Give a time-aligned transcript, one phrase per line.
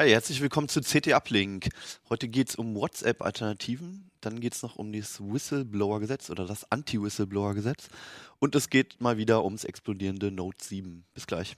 [0.00, 1.68] Hi, herzlich willkommen zu CT Uplink.
[2.08, 7.90] Heute geht es um WhatsApp-Alternativen, dann geht es noch um das Whistleblower-Gesetz oder das Anti-Whistleblower-Gesetz
[8.38, 11.04] und es geht mal wieder ums explodierende Note 7.
[11.12, 11.54] Bis gleich.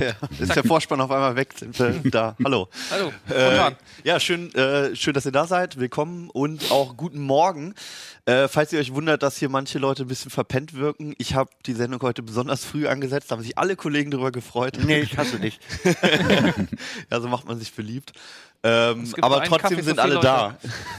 [0.00, 1.54] Der, ist der Vorspann auf einmal weg.
[1.58, 2.36] Sind wir da.
[2.44, 2.68] Hallo.
[2.90, 3.12] Hallo.
[3.28, 3.72] Äh,
[4.04, 5.78] ja, schön, äh, schön, dass ihr da seid.
[5.78, 7.74] Willkommen und auch guten Morgen.
[8.24, 11.50] Äh, falls ihr euch wundert, dass hier manche Leute ein bisschen verpennt wirken, ich habe
[11.66, 14.78] die Sendung heute besonders früh angesetzt, da haben sich alle Kollegen darüber gefreut.
[14.84, 15.60] Nee, ich hasse dich.
[17.10, 18.12] ja, so macht man sich beliebt.
[18.62, 20.56] Ähm, aber trotzdem sind alle da.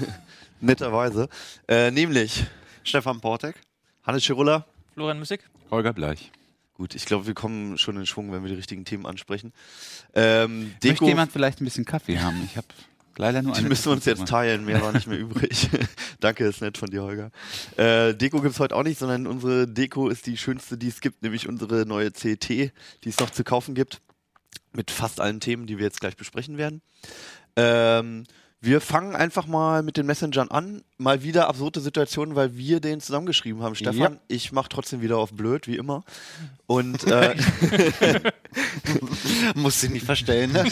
[0.62, 1.28] Netterweise.
[1.68, 2.46] Äh, nämlich
[2.84, 3.56] Stefan Portek,
[4.04, 6.32] Hannes Schirulla, Florian Müssig, Holger Bleich.
[6.82, 9.54] Gut, ich glaube, wir kommen schon in Schwung, wenn wir die richtigen Themen ansprechen.
[10.16, 12.42] Ähm, Deko, Möchte jemand vielleicht ein bisschen Kaffee haben?
[12.44, 12.66] Ich habe
[13.18, 13.62] leider nur eine.
[13.62, 15.70] Die müssen wir uns jetzt teilen, mehr war nicht mehr übrig.
[16.22, 17.30] Danke, ist nett von dir, Holger.
[17.78, 21.22] Äh, Deko gibt's heute auch nicht, sondern unsere Deko ist die schönste, die es gibt,
[21.22, 22.72] nämlich unsere neue CT, die
[23.06, 24.02] es noch zu kaufen gibt.
[24.74, 26.82] Mit fast allen Themen, die wir jetzt gleich besprechen werden.
[27.58, 28.24] Ähm,
[28.64, 30.84] wir fangen einfach mal mit den Messengern an.
[31.00, 33.74] Mal wieder absurde Situationen, weil wir den zusammengeschrieben haben.
[33.74, 34.20] Stefan, ja.
[34.28, 36.04] ich mache trotzdem wieder auf blöd, wie immer.
[36.68, 37.34] Und äh,
[39.56, 40.52] muss dich nicht verstellen.
[40.52, 40.66] Ne?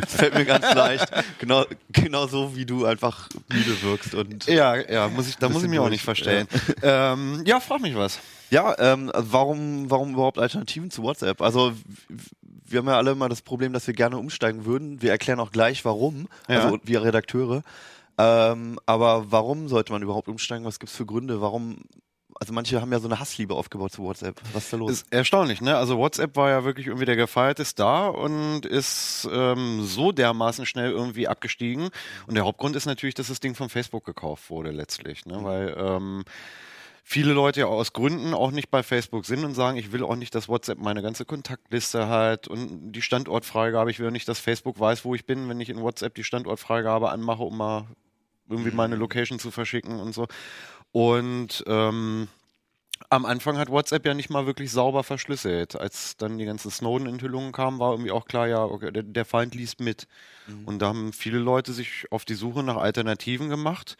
[0.00, 1.08] das fällt mir ganz leicht.
[1.38, 4.16] Genau, genau so, wie du einfach müde wirkst.
[4.16, 6.48] Und ja, ja, muss ich, da muss ich mich auch nicht verstellen.
[6.82, 8.18] Ja, ähm, ja frag mich was.
[8.50, 11.40] Ja, ähm, warum, warum überhaupt Alternativen zu WhatsApp?
[11.40, 11.74] Also
[12.70, 15.02] wir haben ja alle immer das Problem, dass wir gerne umsteigen würden.
[15.02, 16.62] Wir erklären auch gleich, warum, ja.
[16.62, 17.62] also wir Redakteure.
[18.18, 20.64] Ähm, aber warum sollte man überhaupt umsteigen?
[20.64, 21.40] Was gibt es für Gründe?
[21.40, 21.84] Warum
[22.40, 24.40] also manche haben ja so eine Hassliebe aufgebaut zu WhatsApp.
[24.54, 24.90] Was ist da los?
[24.90, 25.76] Ist erstaunlich, ne?
[25.76, 30.90] Also WhatsApp war ja wirklich irgendwie der gefeierte Star und ist ähm, so dermaßen schnell
[30.90, 31.90] irgendwie abgestiegen.
[32.26, 35.38] Und der Hauptgrund ist natürlich, dass das Ding von Facebook gekauft wurde letztlich, ne?
[35.38, 35.44] Mhm.
[35.44, 36.24] Weil ähm,
[37.10, 40.14] viele Leute ja aus Gründen auch nicht bei Facebook sind und sagen, ich will auch
[40.14, 43.90] nicht, dass WhatsApp meine ganze Kontaktliste hat und die Standortfreigabe.
[43.90, 47.10] Ich will nicht, dass Facebook weiß, wo ich bin, wenn ich in WhatsApp die Standortfreigabe
[47.10, 47.88] anmache, um mal
[48.48, 49.00] irgendwie meine mhm.
[49.00, 50.28] Location zu verschicken und so.
[50.92, 52.28] Und ähm,
[53.08, 55.74] am Anfang hat WhatsApp ja nicht mal wirklich sauber verschlüsselt.
[55.74, 59.56] Als dann die ganzen Snowden-Enthüllungen kamen, war irgendwie auch klar, ja, okay, der, der Feind
[59.56, 60.06] liest mit.
[60.46, 60.64] Mhm.
[60.64, 63.96] Und da haben viele Leute sich auf die Suche nach Alternativen gemacht.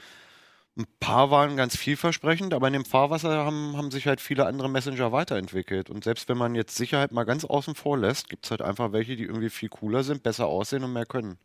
[0.81, 4.71] Ein paar waren ganz vielversprechend, aber in dem Fahrwasser haben, haben sich halt viele andere
[4.71, 5.91] Messenger weiterentwickelt.
[5.91, 8.93] Und selbst wenn man jetzt Sicherheit mal ganz außen vor lässt, gibt es halt einfach
[8.93, 11.39] welche, die irgendwie viel cooler sind, besser aussehen und mehr können.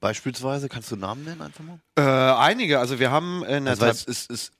[0.00, 1.78] Beispielsweise, kannst du Namen nennen einfach mal?
[1.96, 3.94] Äh, einige, also wir haben in der also Tat.
[4.04, 4.52] Ist, ist,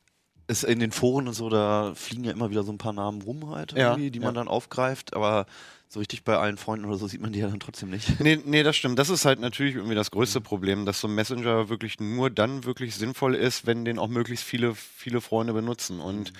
[0.47, 3.23] ist in den Foren und so, da fliegen ja immer wieder so ein paar Namen
[3.23, 4.41] rum halt, ja, die man ja.
[4.41, 5.47] dann aufgreift, aber
[5.89, 8.21] so richtig bei allen Freunden oder so sieht man die ja dann trotzdem nicht.
[8.21, 8.99] Nee, nee, das stimmt.
[8.99, 12.65] Das ist halt natürlich irgendwie das größte Problem, dass so ein Messenger wirklich nur dann
[12.65, 16.01] wirklich sinnvoll ist, wenn den auch möglichst viele, viele Freunde benutzen.
[16.01, 16.39] Und mhm.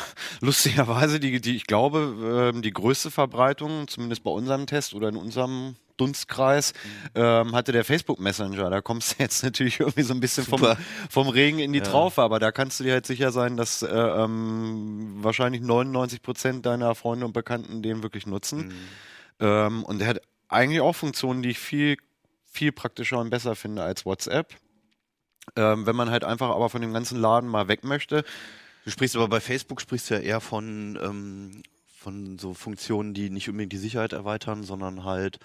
[0.40, 5.16] lustigerweise, die, die, ich glaube, ähm, die größte Verbreitung, zumindest bei unserem Test oder in
[5.16, 7.10] unserem Dunstkreis, mhm.
[7.16, 8.70] ähm, hatte der Facebook Messenger.
[8.70, 10.66] Da kommst du jetzt natürlich irgendwie so ein bisschen vom,
[11.10, 11.84] vom, Regen in die ja.
[11.84, 16.66] Traufe, aber da kannst du dir halt sicher sein, dass äh, ähm, wahrscheinlich 99 Prozent
[16.66, 18.68] deiner Freunde und Bekannten den wirklich nutzen.
[18.68, 18.74] Mhm.
[19.40, 21.96] Ähm, und der hat eigentlich auch Funktionen, die ich viel,
[22.44, 24.54] viel praktischer und besser finde als WhatsApp.
[25.56, 28.24] Ähm, wenn man halt einfach aber von dem ganzen Laden mal weg möchte.
[28.88, 31.62] Du sprichst aber bei Facebook sprichst du ja eher von, ähm,
[31.94, 35.40] von so Funktionen, die nicht unbedingt die Sicherheit erweitern, sondern halt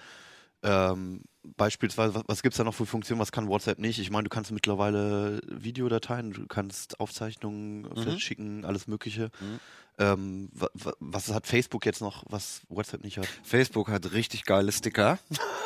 [0.62, 3.98] ähm, beispielsweise, was, was gibt es da noch für Funktionen, was kann WhatsApp nicht?
[3.98, 8.18] Ich meine, du kannst mittlerweile Videodateien, du kannst Aufzeichnungen mhm.
[8.18, 9.24] schicken, alles Mögliche.
[9.38, 9.60] Mhm.
[9.96, 10.50] Ähm,
[10.98, 13.28] was hat Facebook jetzt noch, was WhatsApp nicht hat?
[13.44, 15.18] Facebook hat richtig geile Sticker.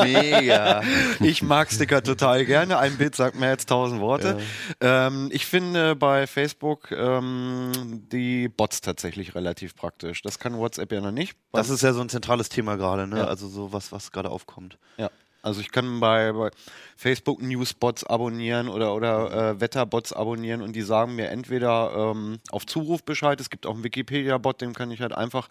[0.03, 0.83] Mega.
[1.19, 2.77] Ich mag Sticker total gerne.
[2.77, 4.39] Ein Bild sagt mehr als tausend Worte.
[4.81, 5.07] Ja.
[5.07, 7.71] Ähm, ich finde bei Facebook ähm,
[8.11, 10.21] die Bots tatsächlich relativ praktisch.
[10.21, 11.35] Das kann WhatsApp ja noch nicht.
[11.53, 13.17] Das ist ja so ein zentrales Thema gerade, ne?
[13.17, 13.25] Ja.
[13.25, 14.77] Also so was, was gerade aufkommt.
[14.97, 15.09] Ja.
[15.43, 16.49] Also ich kann bei, bei
[16.95, 22.65] Facebook Newsbots abonnieren oder, oder äh, Wetterbots abonnieren und die sagen mir entweder ähm, auf
[22.65, 25.49] Zuruf Bescheid, es gibt auch einen Wikipedia-Bot, dem kann ich halt einfach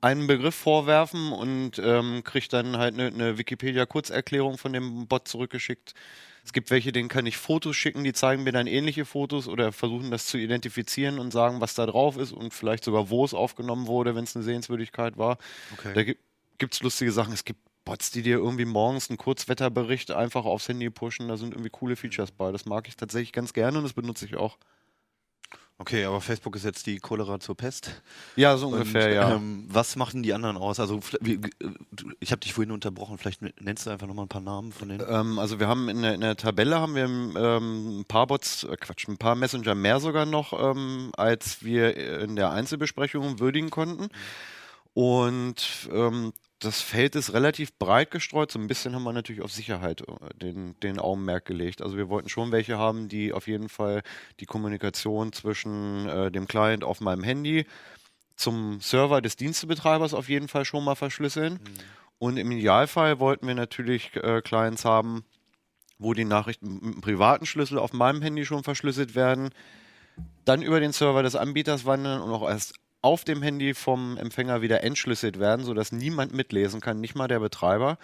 [0.00, 5.92] einen Begriff vorwerfen und ähm, kriege dann halt eine, eine Wikipedia-Kurzerklärung von dem Bot zurückgeschickt.
[6.42, 9.70] Es gibt welche, denen kann ich Fotos schicken, die zeigen mir dann ähnliche Fotos oder
[9.72, 13.34] versuchen das zu identifizieren und sagen, was da drauf ist und vielleicht sogar, wo es
[13.34, 15.36] aufgenommen wurde, wenn es eine Sehenswürdigkeit war.
[15.76, 15.92] Okay.
[15.92, 17.32] Da gibt es lustige Sachen.
[17.34, 21.28] Es gibt Bots, die dir irgendwie morgens einen Kurzwetterbericht einfach aufs Handy pushen.
[21.28, 22.52] Da sind irgendwie coole Features bei.
[22.52, 24.58] Das mag ich tatsächlich ganz gerne und das benutze ich auch.
[25.78, 28.02] Okay, aber Facebook ist jetzt die Cholera zur Pest.
[28.34, 29.36] Ja, so ungefähr, Und, ja.
[29.36, 30.80] Ähm, was machen die anderen aus?
[30.80, 31.38] Also äh,
[32.18, 33.18] ich habe dich vorhin unterbrochen.
[33.18, 35.02] Vielleicht nennst du einfach noch mal ein paar Namen von den.
[35.06, 38.64] Ähm, also wir haben in der, in der Tabelle haben wir ähm, ein paar Bots,
[38.64, 43.68] äh, Quatsch, ein paar Messenger mehr sogar noch, ähm, als wir in der Einzelbesprechung würdigen
[43.68, 44.08] konnten.
[44.94, 46.32] Und ähm,
[46.66, 48.50] das Feld ist relativ breit gestreut.
[48.50, 51.80] So ein bisschen haben wir natürlich auf Sicherheit äh, den, den Augenmerk gelegt.
[51.82, 54.02] Also wir wollten schon welche haben, die auf jeden Fall
[54.40, 57.66] die Kommunikation zwischen äh, dem Client auf meinem Handy
[58.36, 61.58] zum Server des Dienstebetreibers auf jeden Fall schon mal verschlüsseln.
[62.18, 65.24] Und im Idealfall wollten wir natürlich äh, Clients haben,
[65.98, 69.50] wo die Nachrichten mit einem privaten Schlüssel auf meinem Handy schon verschlüsselt werden,
[70.44, 72.74] dann über den Server des Anbieters wandern und auch erst
[73.06, 77.38] auf dem Handy vom Empfänger wieder entschlüsselt werden, sodass niemand mitlesen kann, nicht mal der
[77.38, 77.98] Betreiber.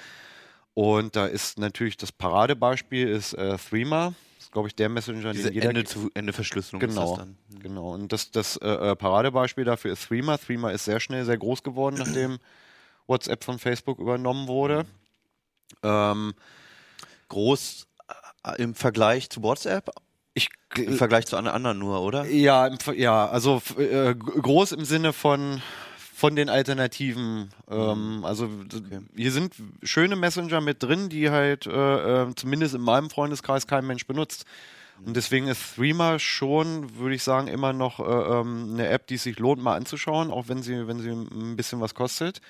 [0.74, 4.14] Und da ist natürlich das Paradebeispiel ist äh, Threema.
[4.36, 7.10] Das ist, glaube ich, der Messenger, Diese den jeder Ende zu Ende Verschlüsselung Genau, ist
[7.10, 7.36] das dann.
[7.58, 7.92] genau.
[7.92, 10.38] Und das, das äh, äh, Paradebeispiel dafür ist Threema.
[10.38, 12.38] Threema ist sehr schnell sehr groß geworden, nachdem
[13.08, 14.86] WhatsApp von Facebook übernommen wurde.
[15.82, 16.32] Ähm,
[17.28, 17.88] Groß
[18.44, 19.90] äh, im Vergleich zu WhatsApp,
[20.34, 22.24] ich, im Vergleich zu anderen nur, oder?
[22.26, 25.60] ja, im ja, also äh, groß im Sinne von
[26.14, 27.50] von den Alternativen.
[27.68, 29.00] Ähm, also Okay.
[29.16, 33.86] hier sind schöne Messenger mit drin, die halt äh, äh, zumindest in meinem Freundeskreis kein
[33.86, 34.44] Mensch benutzt.
[35.04, 39.16] Und deswegen ist Threema schon, würde ich sagen, immer noch äh, ähm, eine App, die
[39.16, 42.40] es sich lohnt, mal anzuschauen, auch wenn sie, wenn sie ein bisschen was kostet.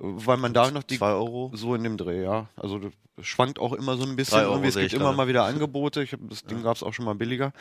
[0.00, 1.50] Weil man da noch die Zwei Euro.
[1.54, 2.48] so in dem Dreh, ja.
[2.56, 4.38] Also das schwankt auch immer so ein bisschen.
[4.38, 6.02] Euro Irgendwie, es gibt immer mal wieder Angebote.
[6.02, 7.52] Ich hab, das Ding gab es auch schon mal billiger.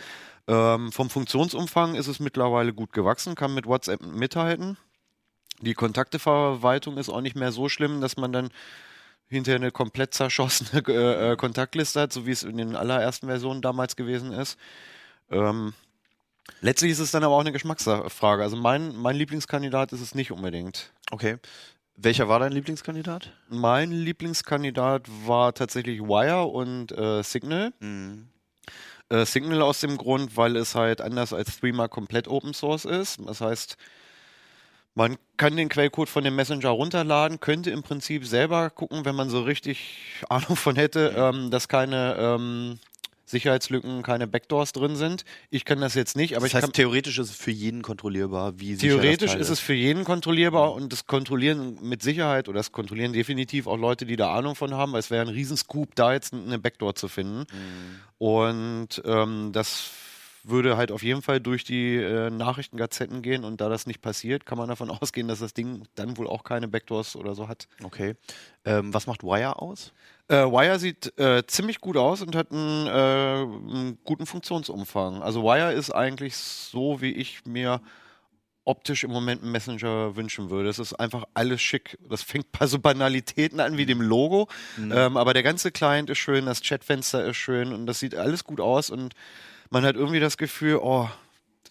[0.48, 4.78] Ähm, vom Funktionsumfang ist es mittlerweile gut gewachsen, kann mit WhatsApp mithalten.
[5.62, 8.50] Die Kontakteverwaltung ist auch nicht mehr so schlimm, dass man dann
[9.28, 13.62] hinterher eine komplett zerschossene äh, äh, Kontaktliste hat, so wie es in den allerersten Versionen
[13.62, 14.57] damals gewesen ist.
[15.31, 15.74] Ähm,
[16.62, 18.44] letztlich ist es dann aber auch eine Geschmacksfrage.
[18.44, 20.94] Also mein, mein Lieblingskandidat ist es nicht unbedingt.
[21.12, 21.38] Okay.
[22.00, 23.34] Welcher war dein Lieblingskandidat?
[23.50, 27.74] Mein Lieblingskandidat war tatsächlich Wire und äh, Signal.
[27.80, 28.28] Mhm.
[29.10, 33.20] Äh, Signal aus dem Grund, weil es halt anders als Threema komplett Open Source ist.
[33.26, 33.78] Das heißt,
[34.94, 39.32] man kann den Quellcode von dem Messenger runterladen, könnte im Prinzip selber gucken, wenn man
[39.32, 39.98] so richtig
[40.30, 42.80] Ahnung von hätte, ähm, dass keine ähm,
[43.28, 45.26] Sicherheitslücken, keine Backdoors drin sind.
[45.50, 47.82] Ich kann das jetzt nicht, aber Das ich heißt, kann, theoretisch ist es für jeden
[47.82, 52.72] kontrollierbar, wie Theoretisch ist es für jeden kontrollierbar und das Kontrollieren mit Sicherheit oder das
[52.72, 56.14] kontrollieren definitiv auch Leute, die da Ahnung von haben, weil es wäre ein Riesenscoop, da
[56.14, 57.46] jetzt eine Backdoor zu finden.
[58.18, 59.92] Und ähm, das
[60.44, 64.46] würde halt auf jeden Fall durch die äh, Nachrichtengazetten gehen und da das nicht passiert,
[64.46, 67.68] kann man davon ausgehen, dass das Ding dann wohl auch keine Backdoors oder so hat.
[67.84, 68.16] Okay.
[68.66, 69.92] Ähm, was macht Wire aus?
[70.30, 75.22] Äh, Wire sieht äh, ziemlich gut aus und hat einen, äh, einen guten Funktionsumfang.
[75.22, 77.82] Also Wire ist eigentlich so, wie ich mir
[78.66, 80.68] optisch im Moment einen Messenger wünschen würde.
[80.68, 81.98] Es ist einfach alles schick.
[82.10, 86.18] Das fängt bei so Banalitäten an wie dem Logo, ähm, aber der ganze Client ist
[86.18, 89.14] schön, das Chatfenster ist schön und das sieht alles gut aus und
[89.70, 91.10] man hat irgendwie das Gefühl, oh,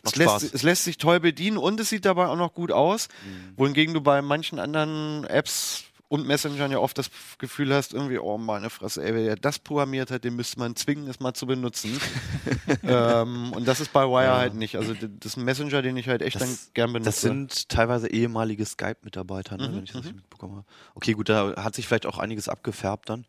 [0.03, 3.08] es lässt, es lässt sich toll bedienen und es sieht dabei auch noch gut aus.
[3.56, 8.38] Wohingegen du bei manchen anderen Apps und Messengern ja oft das Gefühl hast, irgendwie, oh
[8.38, 11.99] meine Fresse, ey, wer das programmiert hat, den müsste man zwingen, es mal zu benutzen.
[12.85, 14.37] ähm, und das ist bei Wire Ja.
[14.38, 14.76] halt nicht.
[14.76, 17.08] Also das ist ein Messenger, den ich halt echt dann Das- gern benutze.
[17.11, 20.67] Das sind teilweise ehemalige Skype-Mitarbeiter, ne, Mhm, wenn ich das nicht mitbekommen habe.
[20.94, 23.26] Okay, gut, da hat sich vielleicht auch einiges abgefärbt dann.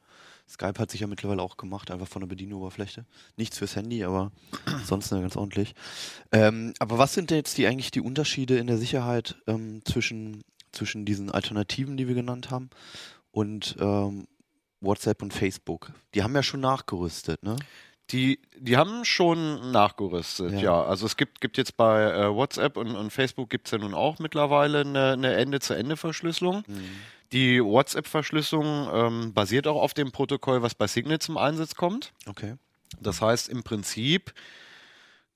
[0.50, 3.06] Skype hat sich ja mittlerweile auch gemacht, einfach von der Bedienoberfläche.
[3.36, 4.32] Nichts fürs Handy, aber
[4.86, 5.76] sonst ne, ganz ordentlich.
[6.32, 10.44] Ähm, aber was sind denn jetzt die eigentlich die Unterschiede in der Sicherheit ähm, zwischen,
[10.72, 12.70] zwischen diesen Alternativen, die wir genannt haben,
[13.32, 14.28] und ähm,
[14.82, 15.92] WhatsApp und Facebook?
[16.14, 17.56] Die haben ja schon nachgerüstet, ne?
[18.12, 20.60] Die, die haben schon nachgerüstet, Ja.
[20.60, 20.84] ja.
[20.84, 23.94] Also es gibt, gibt jetzt bei äh, WhatsApp und, und Facebook gibt es ja nun
[23.94, 26.64] auch mittlerweile eine, eine Ende-zu-Ende-Verschlüsselung.
[27.34, 32.14] Die WhatsApp-Verschlüsselung ähm, basiert auch auf dem Protokoll, was bei Signal zum Einsatz kommt.
[32.26, 32.56] Okay.
[33.02, 34.34] Das heißt, im Prinzip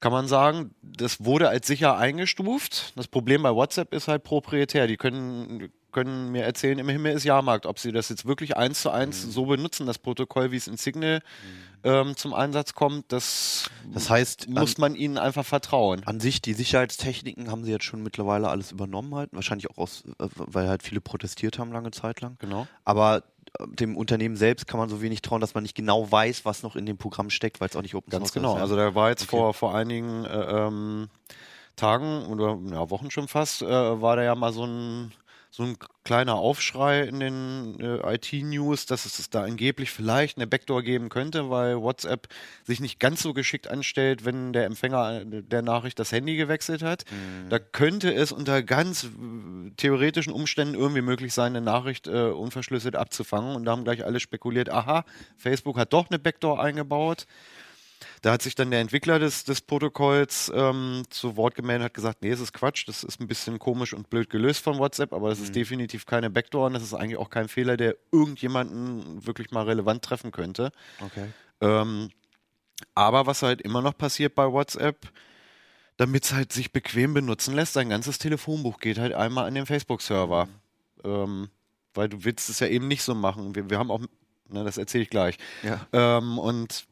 [0.01, 2.91] kann man sagen, das wurde als sicher eingestuft.
[2.97, 4.87] Das Problem bei WhatsApp ist halt proprietär.
[4.87, 8.81] Die können, können mir erzählen, im Himmel ist Jahrmarkt, ob sie das jetzt wirklich eins
[8.81, 9.31] zu eins Mhm.
[9.31, 11.21] so benutzen, das Protokoll, wie es in Signal
[11.83, 16.03] ähm, zum Einsatz kommt, das, Das heißt, muss man ihnen einfach vertrauen.
[16.05, 19.29] An sich, die Sicherheitstechniken haben sie jetzt schon mittlerweile alles übernommen halt.
[19.33, 22.35] Wahrscheinlich auch aus, äh, weil halt viele protestiert haben lange Zeit lang.
[22.39, 22.67] Genau.
[22.85, 23.23] Aber
[23.67, 26.75] dem Unternehmen selbst kann man so wenig trauen, dass man nicht genau weiß, was noch
[26.75, 28.51] in dem Programm steckt, weil es auch nicht Open Ganz Source genau.
[28.53, 28.55] ist.
[28.57, 28.61] ja.
[28.61, 29.37] Also da war jetzt Okay.
[29.37, 31.09] vor, vor einigen äh, ähm,
[31.75, 33.67] Tagen oder ja, Wochen schon fast, äh,
[34.01, 35.11] war da ja mal so ein
[35.53, 40.81] so ein kleiner Aufschrei in den äh, IT-News, dass es da angeblich vielleicht eine Backdoor
[40.81, 42.29] geben könnte, weil WhatsApp
[42.63, 47.03] sich nicht ganz so geschickt anstellt, wenn der Empfänger der Nachricht das Handy gewechselt hat.
[47.11, 47.49] Mhm.
[47.49, 52.95] Da könnte es unter ganz äh, theoretischen Umständen irgendwie möglich sein, eine Nachricht äh, unverschlüsselt
[52.95, 53.53] abzufangen.
[53.53, 55.03] Und da haben gleich alle spekuliert, aha,
[55.35, 57.27] Facebook hat doch eine Backdoor eingebaut.
[58.21, 61.93] Da hat sich dann der Entwickler des, des Protokolls ähm, zu Wort gemeldet und hat
[61.95, 65.11] gesagt, nee, es ist Quatsch, das ist ein bisschen komisch und blöd gelöst von WhatsApp,
[65.11, 65.45] aber das mhm.
[65.45, 69.65] ist definitiv keine Backdoor und das ist eigentlich auch kein Fehler, der irgendjemanden wirklich mal
[69.65, 70.71] relevant treffen könnte.
[71.03, 71.29] Okay.
[71.61, 72.09] Ähm,
[72.93, 75.11] aber was halt immer noch passiert bei WhatsApp,
[75.97, 79.65] damit es halt sich bequem benutzen lässt, sein ganzes Telefonbuch geht halt einmal an den
[79.65, 80.45] Facebook-Server.
[80.45, 80.51] Mhm.
[81.03, 81.49] Ähm,
[81.93, 83.55] weil du willst es ja eben nicht so machen.
[83.55, 84.01] Wir, wir haben auch,
[84.47, 85.37] na, das erzähle ich gleich.
[85.63, 85.87] Ja.
[85.91, 86.85] Ähm, und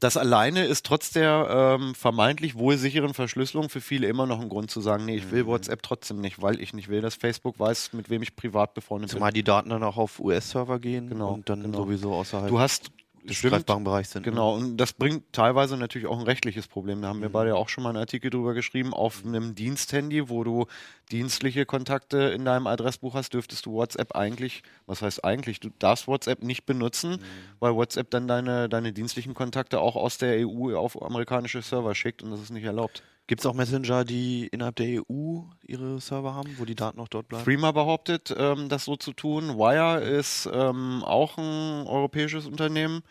[0.00, 4.48] das alleine ist trotz der ähm, vermeintlich wohl sicheren Verschlüsselung für viele immer noch ein
[4.48, 5.48] Grund zu sagen, nee, ich will mhm.
[5.48, 9.10] WhatsApp trotzdem nicht, weil ich nicht will, dass Facebook weiß, mit wem ich privat befreundet
[9.10, 9.42] Zumal bin.
[9.44, 11.78] Zumal die Daten dann auch auf US-Server gehen genau, und dann genau.
[11.78, 12.48] sowieso außerhalb.
[12.48, 12.90] Du hast
[13.24, 14.24] des greifbaren Bereichs sind.
[14.24, 14.32] Ne?
[14.32, 17.02] Genau, und das bringt teilweise natürlich auch ein rechtliches Problem.
[17.02, 17.32] Da haben wir mhm.
[17.32, 18.94] beide ja auch schon mal einen Artikel drüber geschrieben.
[18.94, 20.66] Auf einem Diensthandy, wo du
[21.10, 26.06] dienstliche Kontakte in deinem Adressbuch hast, dürftest du WhatsApp eigentlich, was heißt eigentlich, du darfst
[26.06, 27.20] WhatsApp nicht benutzen, mhm.
[27.60, 32.22] weil WhatsApp dann deine, deine dienstlichen Kontakte auch aus der EU auf amerikanische Server schickt
[32.22, 33.02] und das ist nicht erlaubt.
[33.28, 37.08] Gibt es auch Messenger, die innerhalb der EU ihre Server haben, wo die Daten auch
[37.08, 37.44] dort bleiben?
[37.44, 39.58] Threema behauptet, ähm, das so zu tun.
[39.58, 43.02] Wire ist ähm, auch ein europäisches Unternehmen.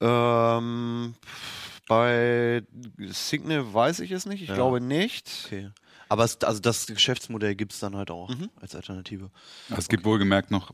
[0.00, 1.16] Ähm,
[1.88, 2.62] bei
[2.98, 4.40] Signal weiß ich es nicht.
[4.40, 4.54] Ich ja.
[4.54, 5.28] glaube nicht.
[5.46, 5.70] Okay.
[6.08, 8.50] Aber es, also das Geschäftsmodell gibt es dann halt auch mhm.
[8.60, 9.32] als Alternative.
[9.76, 10.70] Es gibt wohlgemerkt noch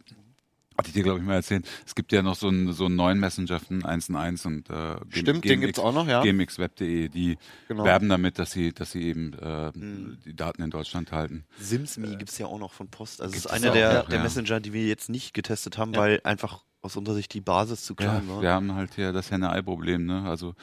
[0.81, 1.67] hatte ich dir, glaube ich, mal erzählt.
[1.87, 5.45] Es gibt ja noch so einen, so einen neuen Messenger von 1&1 und äh, Stimmt,
[5.45, 6.23] den gibt es auch noch, ja.
[6.23, 7.85] gmxweb.de, die genau.
[7.85, 10.19] werben damit, dass sie, dass sie eben äh, hm.
[10.25, 11.45] die Daten in Deutschland halten.
[11.59, 13.21] SimsMe äh, gibt es ja auch noch von Post.
[13.21, 14.23] Also es ist einer der, der ja.
[14.23, 16.01] Messenger, die wir jetzt nicht getestet haben, ja.
[16.01, 18.43] weil einfach aus unserer Sicht die Basis zu klein ja, war.
[18.43, 20.07] Wir haben halt hier das Henne-Ei-Problem.
[20.07, 20.23] Ne?
[20.27, 20.55] Also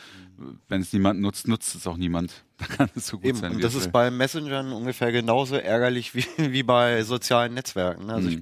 [0.68, 2.44] wenn es niemand nutzt, nutzt es auch niemand.
[2.58, 3.52] Da kann es so gut Eben, sein.
[3.52, 8.08] Und das ist bei Messengern ungefähr genauso ärgerlich wie, wie bei sozialen Netzwerken.
[8.08, 8.14] Ne?
[8.16, 8.34] Also mhm.
[8.34, 8.42] ich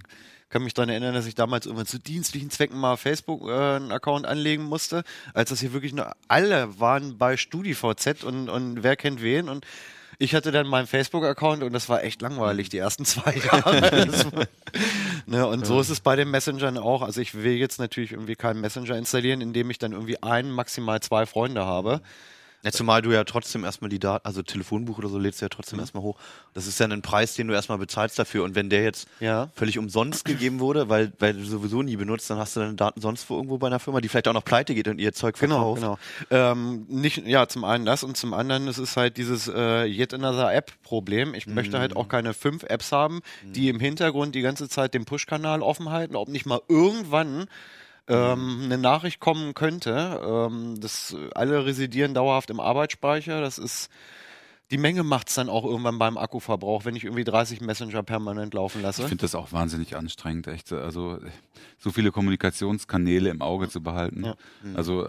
[0.55, 3.91] kann mich daran erinnern, dass ich damals irgendwann zu dienstlichen Zwecken mal Facebook äh, einen
[3.91, 8.95] Account anlegen musste, als das hier wirklich nur alle waren bei StudiVZ und, und wer
[8.95, 9.67] kennt wen und
[10.17, 14.47] ich hatte dann meinen Facebook-Account und das war echt langweilig, die ersten zwei Jahre.
[15.25, 17.01] ne, und so ist es bei den Messengern auch.
[17.01, 21.01] Also ich will jetzt natürlich irgendwie keinen Messenger installieren, indem ich dann irgendwie einen, maximal
[21.01, 21.99] zwei Freunde habe.
[22.65, 25.49] Ja, zumal du ja trotzdem erstmal die Daten, also Telefonbuch oder so lädst du ja
[25.49, 25.81] trotzdem mhm.
[25.81, 26.17] erstmal hoch.
[26.55, 28.43] Das ist ja ein Preis, den du erstmal bezahlst dafür.
[28.43, 29.49] Und wenn der jetzt ja.
[29.53, 33.01] völlig umsonst gegeben wurde, weil, weil du sowieso nie benutzt, dann hast du deine Daten
[33.01, 35.37] sonst wo irgendwo bei einer Firma, die vielleicht auch noch pleite geht und ihr Zeug
[35.39, 35.81] genau, verkauft.
[35.81, 35.99] Genau,
[36.31, 36.51] genau.
[36.51, 40.15] Ähm, nicht, ja, zum einen das und zum anderen, es ist halt dieses äh, Yet
[40.15, 41.35] Another App-Problem.
[41.35, 41.53] Ich mhm.
[41.53, 43.75] möchte halt auch keine fünf Apps haben, die mhm.
[43.75, 47.45] im Hintergrund die ganze Zeit den Push-Kanal offen halten, ob nicht mal irgendwann
[48.07, 50.21] ähm, eine Nachricht kommen könnte.
[50.23, 53.41] Ähm, das, alle residieren dauerhaft im Arbeitsspeicher.
[53.41, 53.89] Das ist
[54.71, 58.53] die Menge macht es dann auch irgendwann beim Akkuverbrauch, wenn ich irgendwie 30 Messenger permanent
[58.53, 59.03] laufen lasse.
[59.03, 60.71] Ich finde das auch wahnsinnig anstrengend, echt.
[60.71, 61.19] Also
[61.77, 64.25] so viele Kommunikationskanäle im Auge zu behalten.
[64.25, 64.35] Ja.
[64.63, 64.75] Mhm.
[64.75, 65.07] Also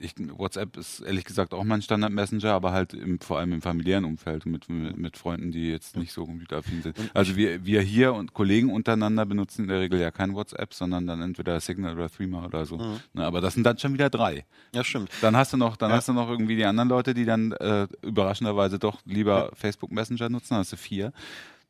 [0.00, 4.04] ich, WhatsApp ist ehrlich gesagt auch mein Standard-Messenger, aber halt im, vor allem im familiären
[4.04, 6.96] Umfeld mit, mit, mit Freunden, die jetzt nicht so computeraffin sind.
[7.14, 11.06] Also wir, wir hier und Kollegen untereinander benutzen in der Regel ja kein WhatsApp, sondern
[11.06, 12.76] dann entweder Signal oder Threema oder so.
[12.76, 13.00] Mhm.
[13.12, 14.44] Na, aber das sind dann schon wieder drei.
[14.74, 15.10] Ja, stimmt.
[15.20, 15.96] Dann hast du noch, dann ja.
[15.96, 20.28] hast du noch irgendwie die anderen Leute, die dann äh, überraschenderweise doch lieber Facebook Messenger
[20.28, 21.12] nutzen, hast du vier.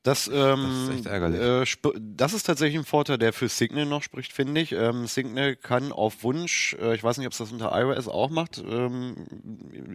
[0.06, 1.40] Das, ähm, das ist ärgerlich.
[1.40, 4.70] Äh, das ist tatsächlich ein Vorteil, der für Signal noch spricht, finde ich.
[4.70, 8.30] Ähm, Signal kann auf Wunsch, äh, ich weiß nicht, ob es das unter iOS auch
[8.30, 8.62] macht.
[8.64, 9.16] Ähm,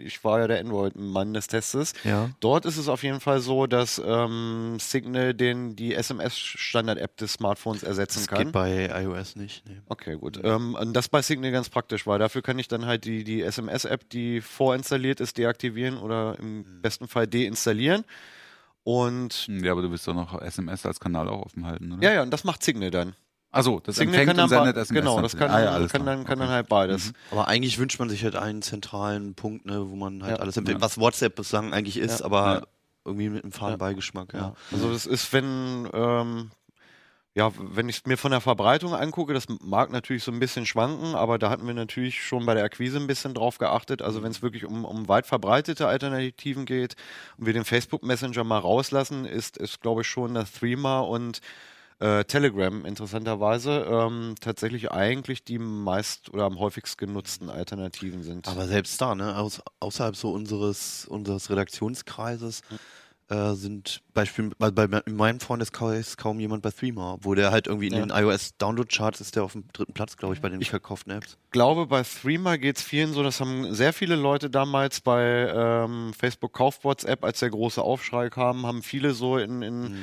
[0.03, 1.94] ich war ja der Android-Mann des Testes.
[2.03, 2.30] Ja.
[2.41, 7.82] Dort ist es auf jeden Fall so, dass ähm, Signal den, die SMS-Standard-App des Smartphones
[7.82, 8.38] ersetzen das kann.
[8.38, 9.63] Das geht bei iOS nicht.
[9.65, 9.77] Nee.
[9.88, 10.41] Okay, gut.
[10.44, 12.20] Ähm, und das bei Signal ganz praktisch war.
[12.20, 16.82] Dafür kann ich dann halt die, die SMS-App, die vorinstalliert ist, deaktivieren oder im mhm.
[16.82, 18.03] besten Fall deinstallieren.
[18.84, 22.04] Und ja, aber du willst doch noch SMS als Kanal auch offen halten, oder?
[22.04, 23.16] Ja, ja, und das macht Signal dann.
[23.52, 25.02] Also, das Signal kann dann sendet SMS.
[25.02, 26.48] Genau, das kann, ah, ja, kann, dann, kann okay.
[26.48, 27.08] dann halt beides.
[27.08, 27.14] Mhm.
[27.32, 30.42] Aber eigentlich wünscht man sich halt einen zentralen Punkt, ne, wo man halt ja.
[30.42, 30.64] alles ja.
[30.82, 32.68] was WhatsApp bislang eigentlich ist, aber
[33.04, 34.54] irgendwie mit einem faden Beigeschmack, ja.
[34.72, 36.52] Also das ist, wenn ähm,
[37.34, 40.66] ja, wenn ich es mir von der Verbreitung angucke, das mag natürlich so ein bisschen
[40.66, 44.02] schwanken, aber da hatten wir natürlich schon bei der Akquise ein bisschen drauf geachtet.
[44.02, 46.96] Also wenn es wirklich um, um weit verbreitete Alternativen geht
[47.38, 51.40] und wir den Facebook Messenger mal rauslassen, ist es, glaube ich, schon das Threema und
[52.00, 58.50] äh, Telegram interessanterweise ähm, tatsächlich eigentlich die meist oder am häufigst genutzten Alternativen sind.
[58.50, 62.80] Aber selbst da, ne, aus, außerhalb so unseres, unseres Redaktionskreises, mhm
[63.32, 67.68] äh, sind Beispiel, bei, bei in meinem Freundeskreis kaum jemand bei Threema, wo der halt
[67.68, 68.06] irgendwie in Ja.
[68.06, 71.38] den iOS-Download-Charts ist der auf dem dritten Platz, glaube ich, bei den verkauften Apps.
[71.52, 76.14] glaube, bei Threema geht es vielen so, das haben sehr viele Leute damals bei ähm,
[76.14, 79.96] Facebook Kauf WhatsApp, als der große Aufschrei kam, haben viele so in, in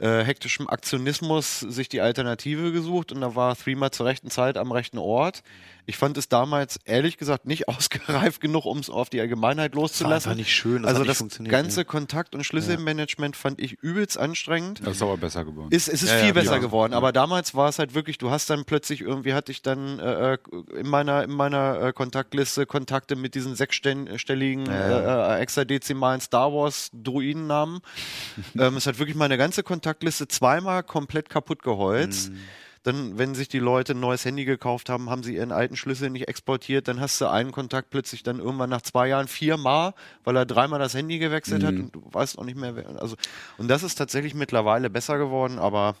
[0.00, 4.72] äh, hektischem Aktionismus sich die Alternative gesucht und da war Threema zur rechten Zeit am
[4.72, 5.42] rechten Ort.
[5.86, 10.30] Ich fand es damals ehrlich gesagt nicht ausgereift genug, um es auf die Allgemeinheit loszulassen.
[10.30, 11.84] einfach nicht schön, das also hat nicht das funktioniert, ganze ne?
[11.84, 14.80] Kontakt- und Schlüsselmanagement fand ich übelst anstrengend.
[14.84, 15.68] Das ist aber besser geworden.
[15.70, 16.58] Ist, es ist Ja, viel ja, besser ja.
[16.58, 19.98] geworden, aber damals war es halt wirklich, du hast dann plötzlich irgendwie hatte ich dann
[19.98, 20.38] äh, äh,
[20.76, 26.52] in meiner in meiner äh, Kontaktliste Kontakte mit diesen sechsstelligen Ja, äh, äh, hexadezimalen Star
[26.52, 27.80] Wars Druidennamen.
[28.58, 32.30] ähm, es hat wirklich meine ganze Kontaktliste zweimal komplett kaputt geholzt.
[32.30, 32.38] Mhm.
[32.84, 36.10] Dann, wenn sich die Leute ein neues Handy gekauft haben, haben sie ihren alten Schlüssel
[36.10, 36.86] nicht exportiert.
[36.86, 40.78] Dann hast du einen Kontakt plötzlich dann irgendwann nach zwei Jahren viermal, weil er dreimal
[40.78, 43.00] das Handy gewechselt hat und du weißt auch nicht mehr, wer.
[43.00, 43.16] Also,
[43.58, 45.96] und das ist tatsächlich mittlerweile besser geworden, aber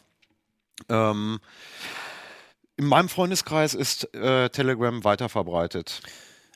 [0.88, 1.40] ähm,
[2.76, 6.02] in meinem Freundeskreis ist äh, Telegram weiter verbreitet.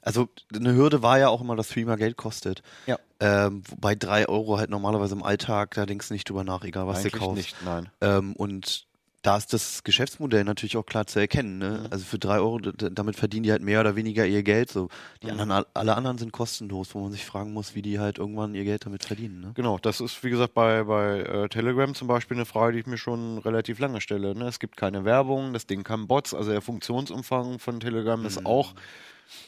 [0.02, 2.62] Also eine Hürde war ja auch immer, dass Threema Geld kostet.
[2.86, 2.98] Ja.
[3.20, 6.86] Ähm, wobei drei Euro halt normalerweise im Alltag, da denkst du nicht drüber nach, egal
[6.86, 7.36] was Eigentlich du kaufst.
[7.36, 7.90] nicht, nein.
[8.00, 8.87] Ähm, und
[9.22, 11.58] da ist das Geschäftsmodell natürlich auch klar zu erkennen.
[11.58, 11.86] Ne?
[11.90, 14.70] Also für drei Euro, damit verdienen die halt mehr oder weniger ihr Geld.
[14.70, 14.88] So.
[15.22, 18.18] Die anderen, all- alle anderen sind kostenlos, wo man sich fragen muss, wie die halt
[18.18, 19.40] irgendwann ihr Geld damit verdienen.
[19.40, 19.50] Ne?
[19.54, 22.86] Genau, das ist wie gesagt bei, bei äh, Telegram zum Beispiel eine Frage, die ich
[22.86, 24.36] mir schon relativ lange stelle.
[24.36, 24.46] Ne?
[24.46, 28.74] Es gibt keine Werbung, das Ding kann Bots, also der Funktionsumfang von Telegram ist auch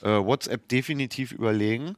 [0.03, 1.95] äh, WhatsApp definitiv überlegen.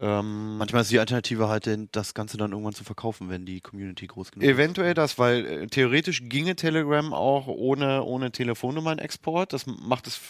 [0.00, 4.06] Ähm, Manchmal ist die Alternative halt, das Ganze dann irgendwann zu verkaufen, wenn die Community
[4.06, 4.54] groß genug ist.
[4.54, 9.52] Eventuell das, weil äh, theoretisch ginge Telegram auch ohne, ohne Telefonnummern-Export.
[9.52, 10.20] Das macht es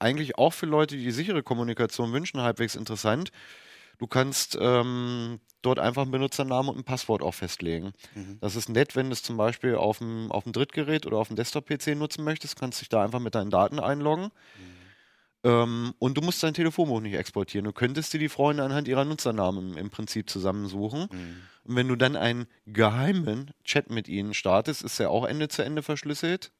[0.00, 3.30] eigentlich auch für Leute, die sichere Kommunikation wünschen, halbwegs interessant.
[3.98, 7.92] Du kannst ähm, dort einfach einen Benutzernamen und ein Passwort auch festlegen.
[8.40, 11.28] Das ist nett, wenn du es zum Beispiel auf dem, auf dem Drittgerät oder auf
[11.28, 14.30] dem Desktop-PC nutzen möchtest, kannst dich da einfach mit deinen Daten einloggen.
[15.44, 17.64] Ähm, und du musst dein Telefonbuch nicht exportieren.
[17.64, 21.02] Du könntest dir die Freunde anhand ihrer Nutzernamen im Prinzip zusammensuchen.
[21.64, 25.62] Und wenn du dann einen geheimen Chat mit ihnen startest, ist er auch Ende zu
[25.62, 26.50] Ende verschlüsselt.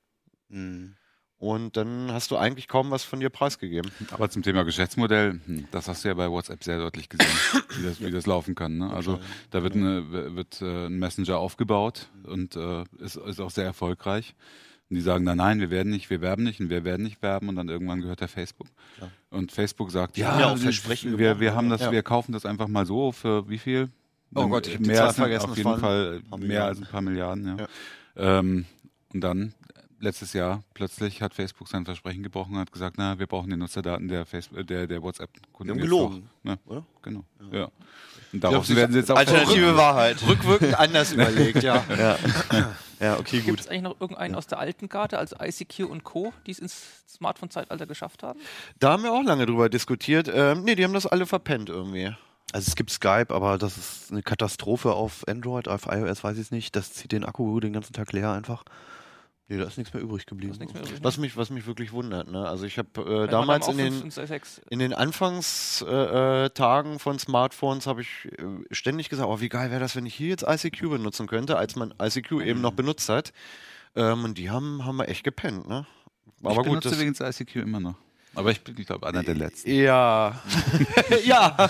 [0.49, 0.95] Mhm.
[1.41, 3.93] Und dann hast du eigentlich kaum was von dir preisgegeben.
[4.11, 7.33] Aber zum Thema Geschäftsmodell, hm, das hast du ja bei WhatsApp sehr deutlich gesehen,
[7.77, 8.79] wie das, wie das laufen kann.
[8.79, 8.93] Ne?
[8.93, 13.65] Also da wird, eine, wird äh, ein Messenger aufgebaut und äh, ist, ist auch sehr
[13.65, 14.35] erfolgreich.
[14.91, 17.21] Und die sagen dann, nein, wir werden nicht, wir werben nicht und wir werden nicht
[17.21, 18.69] werben und dann irgendwann gehört der Facebook.
[19.31, 21.93] Und Facebook sagt, Die ja, ja wir- wir, wir haben das, Ja.
[21.93, 23.91] wir kaufen das einfach mal so für wie viel?
[24.35, 27.01] Oh Gott, ich hab die mehr Zahl vergessen, auf jeden Fall mehr als ein paar
[27.03, 27.67] Milliarden, ja.
[28.17, 28.39] Ja.
[28.39, 28.65] Ähm,
[29.13, 29.55] und dann
[30.01, 33.57] letztes Jahr plötzlich hat Facebook sein Versprechen gebrochen und hat gesagt, na, wir brauchen die
[33.57, 35.75] Nutzerdaten der Facebook, der, der WhatsApp-Kunden.
[35.75, 36.51] Die haben gelogen, doch.
[36.53, 36.59] Ne?
[36.67, 36.87] oder?
[37.03, 37.25] Genau.
[37.53, 37.69] Ja.
[38.33, 40.17] Und darauf werden sie jetzt auch Alternative Wahrheit.
[40.27, 41.85] Rückwirkend anders überlegt, ja.
[41.99, 42.19] Ja.
[43.01, 43.61] ja, okay, Gibt gut.
[43.61, 46.83] es eigentlich noch irgendeinen aus der alten Karte, also ICQ und Co., die es ins
[47.09, 48.39] Smartphone-Zeitalter geschafft haben?
[48.79, 50.31] Da haben wir auch lange drüber diskutiert.
[50.33, 52.15] Ähm, nee, die haben das alle verpennt irgendwie.
[52.53, 56.45] Also es gibt Skype, aber das ist eine Katastrophe auf Android, auf iOS weiß ich
[56.45, 56.77] es nicht.
[56.77, 58.65] Das zieht den Akku den ganzen Tag leer einfach.
[59.51, 60.55] Nee, da ist nichts mehr übrig geblieben.
[60.59, 61.03] Mehr übrig.
[61.03, 62.31] Was mich, was mich wirklich wundert.
[62.31, 62.47] Ne?
[62.47, 64.13] Also ich habe äh, damals in den,
[64.69, 69.71] in den Anfangstagen äh, Tagen von Smartphones habe ich äh, ständig gesagt, oh, wie geil
[69.71, 73.09] wäre das, wenn ich hier jetzt ICQ benutzen könnte, als man ICQ eben noch benutzt
[73.09, 73.33] hat.
[73.97, 75.87] Ähm, und die haben, haben wir echt gepennt, ne?
[76.43, 77.95] Aber ich gut, benutze das, übrigens ICQ immer noch.
[78.39, 79.71] Aber ich bin, ich glaube, einer der letzten.
[79.71, 80.41] ja,
[81.25, 81.69] ja,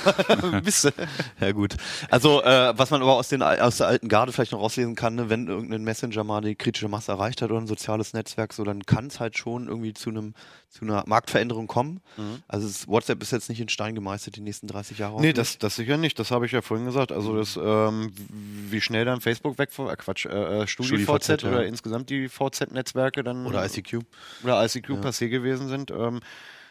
[0.64, 0.92] ihr.
[1.40, 1.76] Ja gut.
[2.10, 5.14] Also äh, was man aber aus, den, aus der alten Garde vielleicht noch rauslesen kann,
[5.14, 8.64] ne, wenn irgendein Messenger mal die kritische Masse erreicht hat oder ein soziales Netzwerk, so
[8.64, 10.34] dann kann es halt schon irgendwie zu einem
[10.68, 12.02] zu einer Marktveränderung kommen.
[12.46, 15.20] Also es, WhatsApp ist jetzt nicht in Stein gemeißelt die nächsten 30 Jahre.
[15.20, 16.18] Nee, das, das sicher nicht.
[16.18, 17.10] Das habe ich ja vorhin gesagt.
[17.10, 21.48] Also das, ähm, wie schnell dann Facebook weg, äh, Quatsch, äh, StudiVZ StudiVZ, ja.
[21.48, 24.00] oder insgesamt die VZ-Netzwerke dann oder ICQ.
[24.44, 25.90] oder ICQ passé gewesen sind.
[25.90, 26.20] Ähm,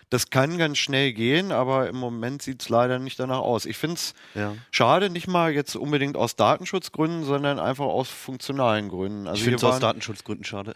[0.09, 3.65] das kann ganz schnell gehen, aber im Moment sieht es leider nicht danach aus.
[3.65, 4.55] Ich finde es Ja.
[4.71, 9.27] schade, nicht mal jetzt unbedingt aus Datenschutzgründen, sondern einfach aus funktionalen Gründen.
[9.27, 10.73] Also ich finde es aus Datenschutzgründen schade.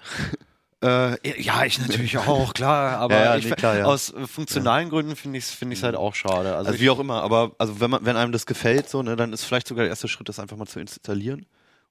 [0.83, 2.97] Äh, ja, ich natürlich auch, klar.
[2.97, 3.85] Aber Ja, ja, ich, nee, klar, ja.
[3.85, 6.55] aus funktionalen Gründen finde ich es find ich's halt auch schade.
[6.55, 9.15] Also, Also, wie auch immer, aber also wenn man, wenn einem das gefällt, so, ne,
[9.15, 11.45] dann ist vielleicht sogar der erste Schritt, das einfach mal zu installieren.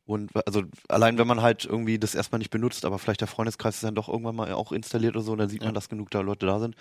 [0.07, 3.77] Und also allein wenn man halt irgendwie das erstmal nicht benutzt, aber vielleicht der Freundeskreis
[3.77, 6.21] ist dann doch irgendwann mal auch installiert oder so, dann sieht man, dass genug da
[6.21, 6.75] Leute da sind.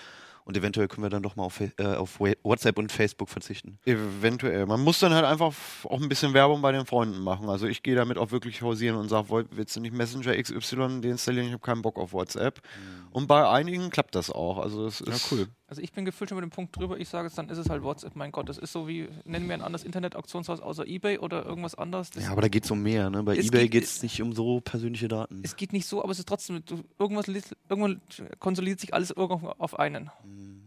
[0.50, 3.78] Und eventuell können wir dann doch mal auf, äh, auf WhatsApp und Facebook verzichten.
[3.86, 4.66] Eventuell.
[4.66, 7.48] Man muss dann halt einfach auch ein bisschen Werbung bei den Freunden machen.
[7.50, 11.02] Also ich gehe damit auch wirklich hausieren und sage, wollt- willst du nicht Messenger XY
[11.02, 11.46] deinstallieren?
[11.46, 12.62] Ich habe keinen Bock auf WhatsApp.
[13.12, 14.58] Und bei einigen klappt das auch.
[14.58, 15.48] Also es ist cool.
[15.70, 17.70] Also ich bin gefühlt schon mit dem Punkt drüber, ich sage es, dann ist es
[17.70, 21.20] halt WhatsApp, mein Gott, das ist so wie, nennen wir ein anderes Internet-Auktionshaus außer Ebay
[21.20, 22.10] oder irgendwas anderes.
[22.10, 23.12] Das Ja, aber da geht es um mehr.
[23.12, 23.22] Ne?
[23.22, 25.42] Bei Es eBay geht- es nicht um so persönliche Daten.
[25.44, 28.02] es geht nicht so, aber es ist trotzdem, du, irgendwas, irgendwann
[28.40, 30.10] konsolidiert sich alles irgendwo auf einen.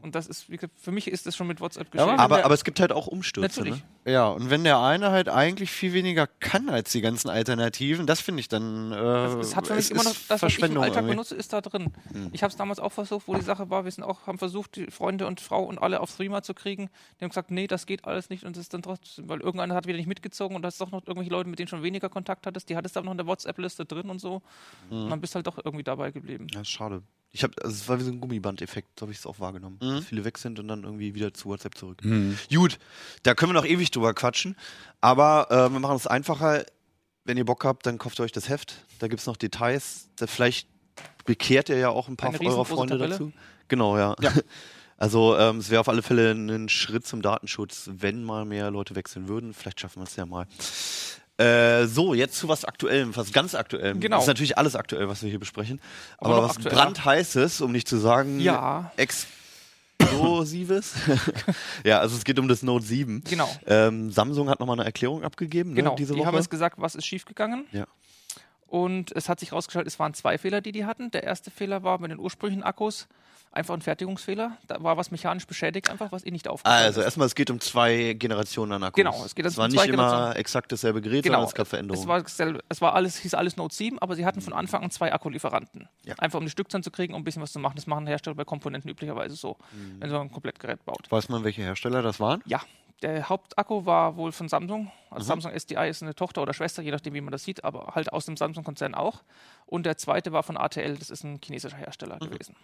[0.02, 2.18] Und das ist, wie gesagt, für mich ist das schon mit WhatsApp Ja, geschehen.
[2.20, 3.60] aber, aber es gibt halt auch Umstürze.
[3.60, 3.82] Natürlich.
[4.04, 4.12] Ne?
[4.12, 8.20] Ja, und wenn der eine halt eigentlich viel weniger kann als die ganzen Alternativen, das
[8.20, 8.90] finde ich dann.
[8.90, 11.10] Äh, Also es hat für mich immer noch das, was ich im Alltag irgendwie.
[11.12, 11.92] benutze, ist da drin.
[12.12, 12.30] Hm.
[12.32, 14.74] Ich habe es damals auch versucht, wo die Sache war, wir sind auch, haben versucht,
[14.76, 16.90] die Freunde und Frau und alle auf Threema zu kriegen.
[17.20, 19.74] Die haben gesagt, nee, das geht alles nicht und es ist dann trotzdem, weil irgendeiner
[19.76, 22.08] hat wieder nicht mitgezogen und da ist doch noch irgendwelche Leute, mit denen schon weniger
[22.08, 24.42] Kontakt hattest, die hattest du aber noch in der WhatsApp-Liste drin und so.
[24.90, 25.04] Hm.
[25.04, 26.48] Und dann bist halt doch irgendwie dabei geblieben.
[26.52, 27.02] Ja, schade.
[27.35, 29.79] Ich habe, also es war wie so ein Gummiband-Effekt, so habe ich es auch wahrgenommen.
[29.83, 29.97] Mhm.
[29.97, 31.99] Dass viele weg sind und dann irgendwie wieder zu WhatsApp zurück.
[32.03, 32.38] Hm.
[32.53, 32.79] Gut,
[33.23, 34.55] da können wir noch ewig drüber quatschen.
[35.01, 36.64] Aber äh, wir machen es einfacher.
[37.25, 38.85] Wenn ihr Bock habt, dann kauft ihr euch das Heft.
[38.99, 40.09] Da gibt es noch Details.
[40.16, 40.68] Da vielleicht
[41.25, 43.11] bekehrt ihr ja auch ein paar Eine eurer Freunde Tabelle.
[43.11, 43.33] dazu.
[43.68, 44.14] Genau, ja.
[44.99, 48.95] Also ähm, es wäre auf alle Fälle ein Schritt zum Datenschutz, wenn mal mehr Leute
[48.95, 49.53] wechseln würden.
[49.53, 50.47] Vielleicht schaffen wir es ja mal.
[51.42, 54.00] Äh, so, jetzt zu was Aktuellem, was ganz Aktuellem.
[54.00, 54.16] Genau.
[54.16, 55.81] Das ist natürlich alles aktuell, was wir hier besprechen.
[56.18, 56.76] Aber Aber, was aktueller.
[56.76, 58.92] brandheißes, um nicht zu sagen Ja.
[58.96, 60.94] explosives.
[61.85, 63.22] ja, also es geht um das Note 7.
[63.28, 63.48] Genau.
[63.66, 66.28] Ähm, Samsung hat nochmal eine Erklärung abgegeben Genau, ne, diese die Woche.
[66.28, 67.66] haben jetzt gesagt, was ist schiefgegangen.
[67.72, 67.87] Ja.
[68.66, 71.11] Und es hat sich herausgestellt, es waren zwei Fehler, die die hatten.
[71.11, 73.07] Der erste Fehler war mit den ursprünglichen Akkus
[73.52, 74.56] einfach ein Fertigungsfehler.
[74.66, 77.04] Da war was mechanisch beschädigt, einfach was eh nicht aufgefallen also ist.
[77.06, 78.96] erstmal, es geht um zwei Generationen an Akkus.
[78.96, 80.36] Genau, es geht also es war um nicht zwei immer Generationen.
[80.36, 82.02] exakt dasselbe Gerät, Genau, sondern es gab Veränderungen.
[82.02, 84.82] es war, dasselbe- es war alles, hieß alles Note 7, aber sie hatten von Anfang
[84.82, 85.88] an zwei Akkulieferanten.
[86.04, 86.14] Ja.
[86.18, 87.76] Einfach um die Stückzahlen zu kriegen, um ein bisschen was zu machen.
[87.76, 90.00] Das machen Hersteller bei Komponenten üblicherweise so, Mhm.
[90.00, 91.10] wenn man ein Komplettgerät baut.
[91.10, 92.42] Weiß man, welche Hersteller das waren?
[92.46, 92.60] Ja,
[93.02, 94.84] der Hauptakku war wohl von Samsung.
[94.84, 94.90] Mhm.
[95.10, 97.92] Also Samsung SDI ist eine Tochter oder Schwester, je nachdem, wie man das sieht, aber
[97.94, 99.22] halt aus dem Samsung-Konzern auch.
[99.66, 102.30] Und der zweite war von ATL, das ist ein chinesischer Hersteller Mhm.
[102.30, 102.56] gewesen.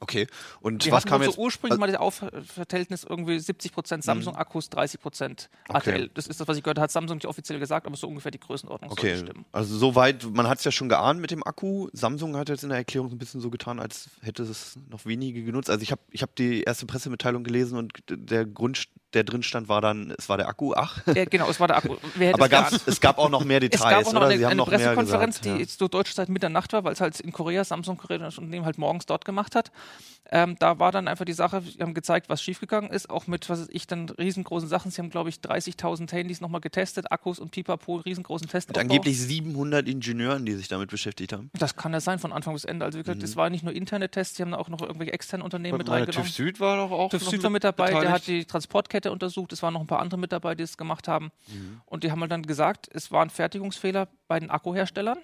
[0.00, 0.26] Okay.
[0.60, 1.34] Und Die was kam jetzt?
[1.36, 5.90] so ursprünglich mal das Aufverhältnis irgendwie 70% Samsung-Akkus, 30% Okay.
[5.90, 6.10] ATL.
[6.14, 8.30] Das ist das, was ich gehört habe, hat Samsung nicht offiziell gesagt, aber so ungefähr
[8.30, 9.44] die Größenordnung Okay, stimmen.
[9.52, 11.88] also soweit, man hat es ja schon geahnt mit dem Akku.
[11.92, 15.04] Samsung hat jetzt in der Erklärung so ein bisschen so getan, als hätte es noch
[15.06, 15.70] wenige genutzt.
[15.70, 19.68] Also ich habe ich hab die erste Pressemitteilung gelesen und der Grund, der drin stand,
[19.68, 21.02] war dann, es war der Akku, ach.
[21.06, 21.96] Ja, genau, es war der Akku.
[22.16, 24.28] Wer hätte Aber es es gab auch noch mehr Es Details, gab auch noch oder?
[24.30, 25.68] eine, Sie haben eine noch mehr Pressekonferenz, gesagt, die ja.
[25.68, 28.78] zu deutscher Zeit Mitternacht war, weil es halt in Korea, Samsung Korea das Unternehmen halt
[28.78, 29.70] morgens dort gemacht hat.
[30.28, 33.48] Ähm, da war dann einfach die Sache, sie haben gezeigt, was schiefgegangen ist, auch mit,
[33.48, 34.90] was weiß ich, dann riesengroßen Sachen.
[34.90, 38.68] Sie haben, glaube ich, 30.000 Handys nochmal getestet, Akkus und Pipapo, riesengroßen Test.
[38.68, 41.48] Mit angeblich 700 Ingenieuren, die sich damit beschäftigt haben.
[41.54, 42.84] Das kann ja sein, von Anfang bis Ende.
[42.84, 43.22] Also, wie gesagt, Mhm.
[43.22, 45.88] das war nicht nur interne Tests, sie haben da auch noch irgendwelche externen Unternehmen mit
[45.88, 46.26] reingenommen.
[46.26, 47.10] TÜV Süd war doch auch.
[47.10, 48.14] TÜV Süd war mit dabei, der beteiligt.
[48.14, 48.44] hat die
[48.96, 51.30] Transportkette untersucht, es waren noch ein paar andere mit dabei, die es gemacht haben.
[51.48, 51.80] Mhm.
[51.86, 55.18] Und die haben halt dann gesagt, es war ein Fertigungsfehler bei den Akkuherstellern.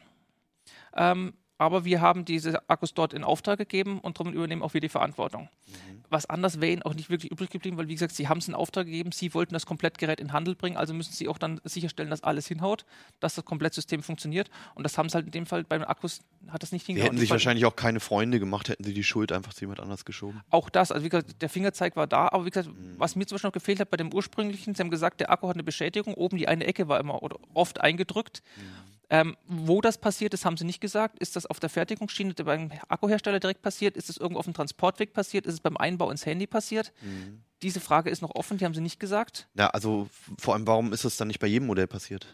[0.94, 4.80] Ähm, aber wir haben diese Akkus dort in Auftrag gegeben und darum übernehmen auch wir
[4.80, 5.48] die Verantwortung.
[5.68, 6.02] Mhm.
[6.10, 8.48] Was anders wäre ihnen auch nicht wirklich übrig geblieben, weil wie gesagt, sie haben es
[8.48, 11.60] in Auftrag gegeben, sie wollten das Komplettgerät in Handel bringen, also müssen sie auch dann
[11.64, 12.84] sicherstellen, dass alles hinhaut,
[13.20, 14.50] dass das Komplettsystem funktioniert.
[14.74, 17.10] Und das haben sie halt in dem Fall bei den Akkus, hat das nicht hingehauen.
[17.12, 20.04] hätten sich wahrscheinlich auch keine Freunde gemacht, hätten sie die Schuld einfach zu jemand anders
[20.04, 20.42] geschoben.
[20.50, 22.94] auch das, also wie gesagt, der Fingerzeig war da, aber wie gesagt, Mhm.
[22.98, 25.48] was mir zum Beispiel noch gefehlt hat bei dem ursprünglichen, sie haben gesagt, der Akku
[25.48, 28.42] hat eine Beschädigung, oben die eine Ecke war immer oder oft eingedrückt.
[28.56, 28.91] Mhm.
[29.12, 31.18] Ähm, wo das passiert ist, haben sie nicht gesagt.
[31.18, 33.94] Ist das auf der Fertigungsschiene beim Akkuhersteller direkt passiert?
[33.94, 35.44] Ist es irgendwo auf dem Transportweg passiert?
[35.44, 36.94] Ist es beim Einbau ins Handy passiert?
[37.02, 37.42] Mhm.
[37.60, 39.48] Diese Frage ist noch offen, die haben sie nicht gesagt.
[39.54, 42.26] Ja, also vor allem, warum ist das dann nicht bei jedem Modell passiert?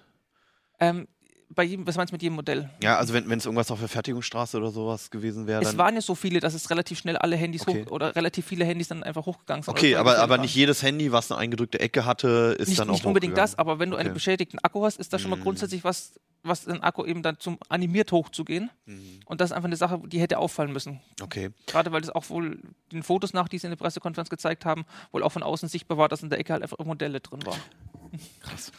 [0.78, 1.08] Ähm,
[1.54, 2.68] bei jedem, was meinst du mit jedem Modell?
[2.82, 6.00] Ja, also wenn es irgendwas auf der Fertigungsstraße oder sowas gewesen wäre, Es waren ja
[6.00, 7.84] so viele, dass es relativ schnell alle Handys Okay.
[7.86, 9.72] hoch oder relativ viele Handys dann einfach hochgegangen sind.
[9.72, 10.40] Okay, aber, aber waren.
[10.42, 13.56] nicht jedes Handy, was eine eingedrückte Ecke hatte, ist nicht, dann auch nicht unbedingt das,
[13.58, 14.14] aber wenn du einen Okay.
[14.14, 15.42] beschädigten Akku hast, ist das schon mal Mhm.
[15.42, 18.70] grundsätzlich was, was den Akku eben dann zum animiert hochzugehen.
[18.86, 19.20] Mhm.
[19.26, 21.00] Und das ist einfach eine Sache, die hätte auffallen müssen.
[21.22, 21.50] Okay.
[21.66, 22.60] Gerade weil das auch wohl
[22.92, 25.98] den Fotos nach, die sie in der Pressekonferenz gezeigt haben, wohl auch von außen sichtbar
[25.98, 27.60] war, dass in der Ecke halt einfach Modelle drin waren.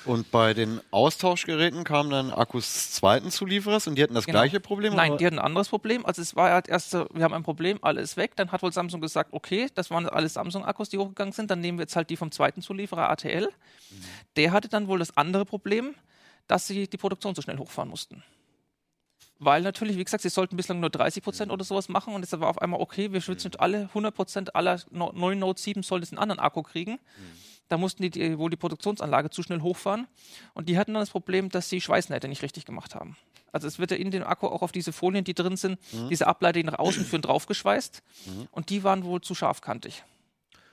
[0.05, 4.39] Und bei den Austauschgeräten kamen dann Akkus zweiten Zulieferers und die hatten das Genau.
[4.39, 4.95] gleiche Problem?
[4.95, 6.05] Nein, die hatten ein anderes Problem.
[6.05, 8.35] Also es war halt erst, wir haben ein Problem, alles weg.
[8.35, 11.51] Dann hat wohl Samsung gesagt, okay, das waren alles Samsung-Akkus, die hochgegangen sind.
[11.51, 13.45] Dann nehmen wir jetzt halt die vom zweiten Zulieferer ATL.
[13.47, 13.95] Mhm.
[14.35, 15.95] Der hatte dann wohl das andere Problem,
[16.47, 18.23] dass sie die Produktion so schnell hochfahren mussten.
[19.41, 21.23] Weil natürlich, wie gesagt, sie sollten bislang nur 30 Mhm.
[21.23, 24.55] Prozent oder sowas machen und jetzt war auf einmal, okay, wir schwitzen alle 100 Prozent
[24.55, 26.93] aller no neuen Note 7 sollten jetzt einen anderen Akku kriegen.
[26.93, 26.97] Mhm.
[27.69, 30.07] Da mussten die, die wohl die Produktionsanlage zu schnell hochfahren
[30.53, 33.15] und die hatten dann das Problem, dass sie Schweißnähte nicht richtig gemacht haben.
[33.51, 36.09] Also es wird ja in dem Akku auch auf diese Folien, die drin sind, Mhm.
[36.09, 38.03] diese Ableiter, die nach außen führen, draufgeschweißt
[38.51, 40.03] und die waren wohl zu scharfkantig.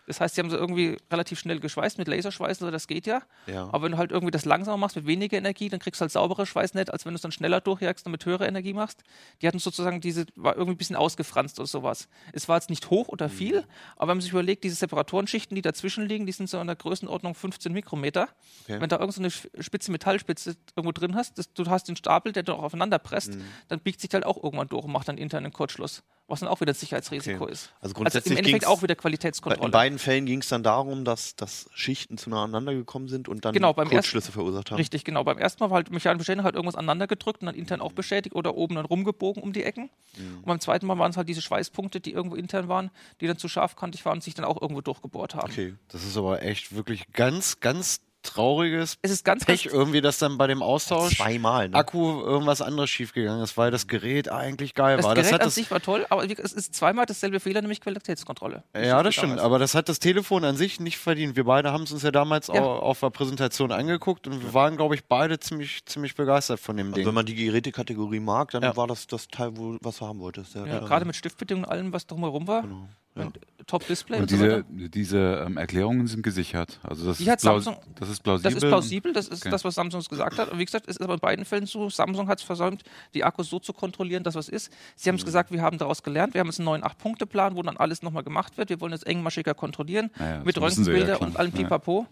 [0.06, 3.22] Das heißt, sie haben sie irgendwie relativ schnell geschweißt mit Laserschweißen, also das geht ja.
[3.46, 3.64] Ja.
[3.72, 6.12] Aber wenn du halt irgendwie das langsamer machst mit weniger Energie, dann kriegst du halt
[6.12, 9.02] saubere Schweißnetz, als wenn du es dann schneller durchjagst und mit höherer Energie machst.
[9.42, 12.08] Die hatten sozusagen diese, war irgendwie ein bisschen ausgefranst oder sowas.
[12.32, 13.64] Es war jetzt nicht hoch oder viel,
[13.96, 16.76] aber wenn man sich überlegt, diese Separatorenschichten, die dazwischen liegen, die sind so in der
[16.76, 18.28] Größenordnung 15 Mikrometer.
[18.64, 18.80] Okay.
[18.80, 22.32] Wenn da irgend so eine spitze Metallspitze irgendwo drin hast, das, du hast den Stapel,
[22.32, 23.36] der doch aufeinander presst,
[23.68, 26.02] dann biegt sich halt auch irgendwann durch und macht dann internen Kurzschluss.
[26.28, 27.52] Was dann auch wieder ein Sicherheitsrisiko Okay.
[27.52, 27.72] ist.
[27.80, 29.66] Also grundsätzlich im Endeffekt auch wieder Qualitätskontrolle.
[29.66, 33.52] In beiden Fällen ging es dann darum, dass, dass Schichten zueinander gekommen sind und dann
[33.54, 34.76] Genau, beim Kurzschlüsse verursacht haben.
[34.78, 35.22] Richtig, genau.
[35.22, 37.86] Beim ersten Mal war halt mechanische Beschädigung halt irgendwas aneinander gedrückt und dann intern Mhm.
[37.86, 39.88] auch beschädigt oder oben dann rumgebogen um die Ecken.
[40.18, 43.38] Und beim zweiten Mal waren es halt diese Schweißpunkte, die irgendwo intern waren, die dann
[43.38, 45.50] zu scharfkantig waren und sich dann auch irgendwo durchgebohrt haben.
[45.52, 45.74] Okay.
[45.88, 50.18] Das ist aber echt wirklich ganz, ganz trauriges Es ist ganz, Pech ganz irgendwie, dass
[50.18, 51.76] dann bei dem Austausch Zweimal, ne?
[51.76, 55.14] Akku irgendwas anderes schiefgegangen ist, weil das Gerät eigentlich geil das war.
[55.14, 57.80] Gerät das hat an das, sich war toll, aber es ist zweimal dasselbe Fehler, nämlich
[57.80, 58.62] Qualitätskontrolle.
[58.74, 59.44] ja, das stimmt, Damals.
[59.44, 61.36] aber das hat das Telefon an sich nicht verdient.
[61.36, 62.54] Wir beide haben es uns ja damals Ja.
[62.62, 66.76] Auch auf der Präsentation angeguckt und wir waren, glaube ich, beide ziemlich, ziemlich begeistert von
[66.76, 67.06] dem Also Ding.
[67.06, 68.76] wenn man die Gerätekategorie mag, dann Ja.
[68.76, 70.54] war das das Teil, wo, was du haben wolltest.
[70.54, 72.62] Ja, gerade mit Stiftbedingungen und allem, was drumherum war.
[72.62, 73.24] Genau, ja.
[73.24, 74.64] Und Top-Display und, Und so diese, weiter.
[74.88, 76.78] diese ähm, Erklärungen sind gesichert.
[76.82, 78.52] Also das, Die ist, Samsung- das ist plausibel.
[78.52, 79.50] Das ist plausibel, das ist Okay.
[79.50, 80.50] das, was Samsung gesagt hat.
[80.50, 82.82] Und wie gesagt, es ist aber in beiden Fällen so, Samsung hat es versäumt,
[83.14, 84.72] die Akkus so zu kontrollieren, dass was ist.
[84.94, 87.62] Sie haben es gesagt, wir haben daraus gelernt, wir haben jetzt einen neuen 8-Punkte-Plan, wo
[87.62, 88.68] dann alles nochmal gemacht wird.
[88.70, 90.60] Wir wollen es engmaschiger kontrollieren, Naja, mit sie
[91.08, 91.62] ja, und allem Ja.
[91.62, 92.06] Pipapo.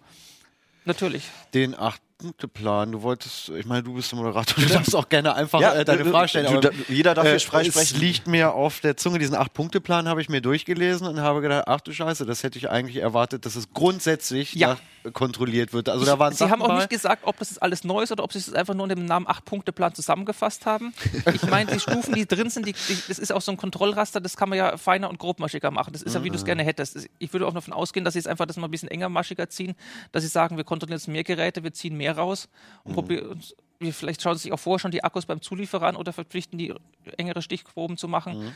[0.87, 1.25] Natürlich.
[1.55, 1.75] den
[2.19, 5.75] Acht-Punkte-Plan, du wolltest, ich meine, du bist der Moderator, du darfst auch gerne einfach Ja,
[5.75, 6.61] äh, deine Frage stellen.
[6.61, 7.99] du- jeder darf hier frei es sprechen.
[8.01, 11.81] liegt mir auf der Zunge, diesen Acht-Punkte-Plan habe ich mir durchgelesen und habe gedacht, ach
[11.81, 14.77] du Scheiße, das hätte ich eigentlich erwartet, dass es grundsätzlich Ja.
[15.05, 15.91] nach, kontrolliert wird.
[15.91, 18.03] Also da waren Sie Sachen haben auch bei, nicht gesagt, ob das jetzt alles neu
[18.05, 20.95] ist oder ob Sie es einfach nur in dem Namen 8-Punkte-Plan zusammengefasst haben.
[21.35, 24.21] Ich meine, die Stufen, die drin sind, die, die, das ist auch so ein Kontrollraster,
[24.23, 25.93] das kann man ja feiner und grobmaschiger machen.
[25.93, 27.07] Das ist ja, wie du es gerne hättest.
[27.19, 29.51] Ich würde auch davon ausgehen, dass Sie es einfach das mal ein bisschen enger maschiger
[29.51, 29.75] ziehen,
[30.13, 32.49] dass Sie sagen, wir kontrollieren jetzt mehr Geräte, wir ziehen mehr raus
[32.85, 33.55] und probieren uns.
[33.81, 36.59] wir- Vielleicht schauen Sie sich auch vorher schon die Akkus beim Zulieferer an oder verpflichten
[36.59, 36.73] die
[37.19, 38.53] engere Stichproben zu machen.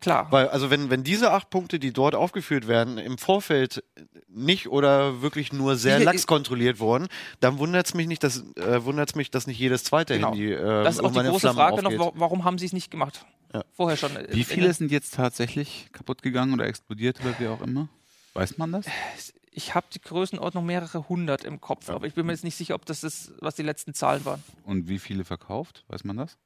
[0.00, 0.26] Klar.
[0.30, 3.84] Weil, also wenn, wenn diese acht Punkte, die dort aufgeführt werden, im Vorfeld
[4.28, 7.06] nicht oder wirklich nur sehr Hier- lax kontrolliert wurden,
[7.40, 10.28] dann wundert es mich nicht, dass äh, wundert's mich, dass nicht jedes zweite Genau.
[10.32, 12.00] Handy äh, das ist auch die große Flammen Frage noch, aufgeht.
[12.00, 13.24] wa- warum haben Sie es nicht gemacht?
[13.54, 13.64] Ja.
[13.72, 14.10] Vorher schon.
[14.30, 17.88] Wie viele sind jetzt tatsächlich kaputt gegangen oder explodiert oder wie auch immer?
[18.34, 18.86] Weiß man das?
[19.54, 22.74] Ich habe die Größenordnung mehrere hundert im Kopf, aber ich bin mir jetzt nicht sicher,
[22.74, 24.42] ob das ist, was die letzten Zahlen waren.
[24.64, 25.84] Und wie viele verkauft?
[25.88, 26.38] Weiß man das?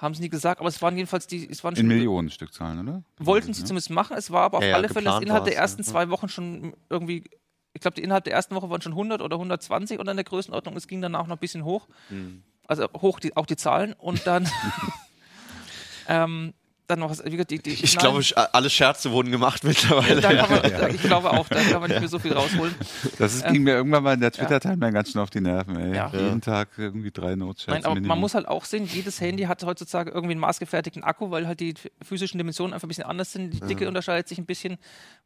[0.00, 3.02] Haben sie nie gesagt, aber es waren jedenfalls die, es waren In Millionen Stückzahlen, oder?
[3.18, 3.66] wollten sie Ja.
[3.66, 4.16] zumindest machen.
[4.16, 5.60] Es war aber auf Ja, ja, alle Fälle innerhalb der ja.
[5.60, 7.24] ersten zwei Wochen schon irgendwie,
[7.72, 10.24] ich glaube, die innerhalb der ersten Woche waren schon 100 oder 120 und dann der
[10.24, 10.76] Größenordnung.
[10.76, 11.88] Es ging danach noch ein bisschen hoch.
[12.10, 12.44] Hm.
[12.68, 14.48] Also hoch die, auch die Zahlen und dann,
[16.08, 16.54] ähm,
[16.86, 20.20] dann noch was, die, die, Ich nein, glaube, alle Scherze wurden gemacht mittlerweile.
[20.20, 22.74] kann man, ich glaube auch, da kann man nicht mehr so viel rausholen.
[23.18, 25.96] Das ist, ging mir irgendwann mal in der Twitter-Timeline ganz schön auf die Nerven, ey.
[25.96, 26.10] Ja.
[26.12, 27.68] Jeden Tag irgendwie drei Notchats.
[27.68, 28.20] Nein, aber man Minimum.
[28.20, 31.74] muss halt auch sehen, jedes Handy hat heutzutage irgendwie einen maßgefertigten Akku, weil halt die
[32.02, 33.50] physischen Dimensionen einfach ein bisschen anders sind.
[33.50, 34.78] Die Dicke unterscheidet sich ein bisschen,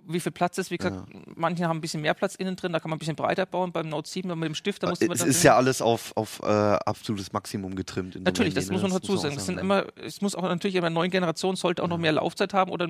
[0.04, 0.70] wie viel Platz ist.
[0.70, 1.02] Wie gesagt,
[1.34, 3.72] manche haben ein bisschen mehr Platz innen drin, da kann man ein bisschen breiter bauen.
[3.72, 6.40] Beim Note 7 mit dem Stift, da musste man Es ist ja alles auf, auf
[6.42, 8.08] äh, absolutes Maximum getrimmt.
[8.08, 8.88] in so einem Natürlich, das Handy, muss ne?
[8.88, 9.36] man dazu auch sagen.
[9.36, 9.60] Es, sind ja.
[9.62, 11.10] immer, es muss auch natürlich in der neuen
[11.46, 12.88] Generation sollte auch noch mehr Laufzeit haben oder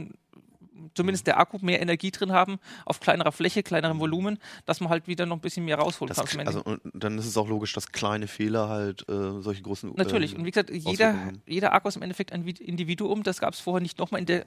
[0.94, 5.06] zumindest der Akku mehr Energie drin haben, auf kleinerer Fläche, kleinerem Volumen, dass man halt
[5.08, 6.46] wieder noch ein bisschen mehr rausholen Das, kann.
[6.46, 9.92] also, und dann ist es auch logisch, dass kleine Fehler halt äh, solche großen.
[9.96, 10.34] Natürlich.
[10.34, 11.14] Äh, Und wie gesagt, jeder,
[11.46, 13.22] jeder Akku ist im Endeffekt ein Vid- Individuum.
[13.22, 14.20] Das gab es vorher nicht nochmal.
[14.20, 14.46] In der,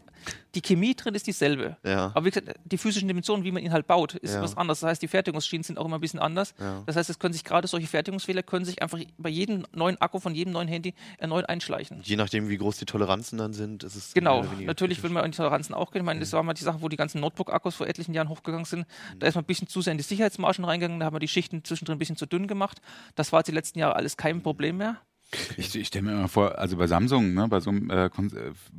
[0.56, 1.78] die Chemie drin ist dieselbe.
[1.84, 2.12] Ja.
[2.14, 4.42] Aber wie gesagt, die physischen Dimensionen, wie man ihn halt baut, ist Ja.
[4.42, 4.80] was anderes.
[4.82, 6.54] Das heißt, die Fertigungsschienen sind auch immer ein bisschen anders.
[6.60, 6.84] Ja.
[6.86, 10.20] Das heißt, es können sich gerade solche Fertigungsfehler können sich einfach bei jedem neuen Akku
[10.20, 12.02] von jedem neuen Handy erneut einschleichen.
[12.04, 14.14] Je nachdem, wie groß die Toleranzen dann sind, ist es.
[14.14, 16.06] Genau, natürlich will man die Toleranzen auch gehen.
[16.20, 18.86] Meine, das war mal die Sache, wo die ganzen Notebook-Akkus vor etlichen Jahren hochgegangen sind.
[19.20, 21.28] Da ist man ein bisschen zu sehr in die Sicherheitsmargen reingegangen, da haben wir die
[21.28, 22.82] Schichten zwischendrin ein bisschen zu dünn gemacht.
[23.16, 24.98] Das war die letzten Jahre alles kein Problem mehr.
[25.58, 28.10] Ich, ich stelle mir immer vor, also bei Samsung, ne, bei so einem äh, äh,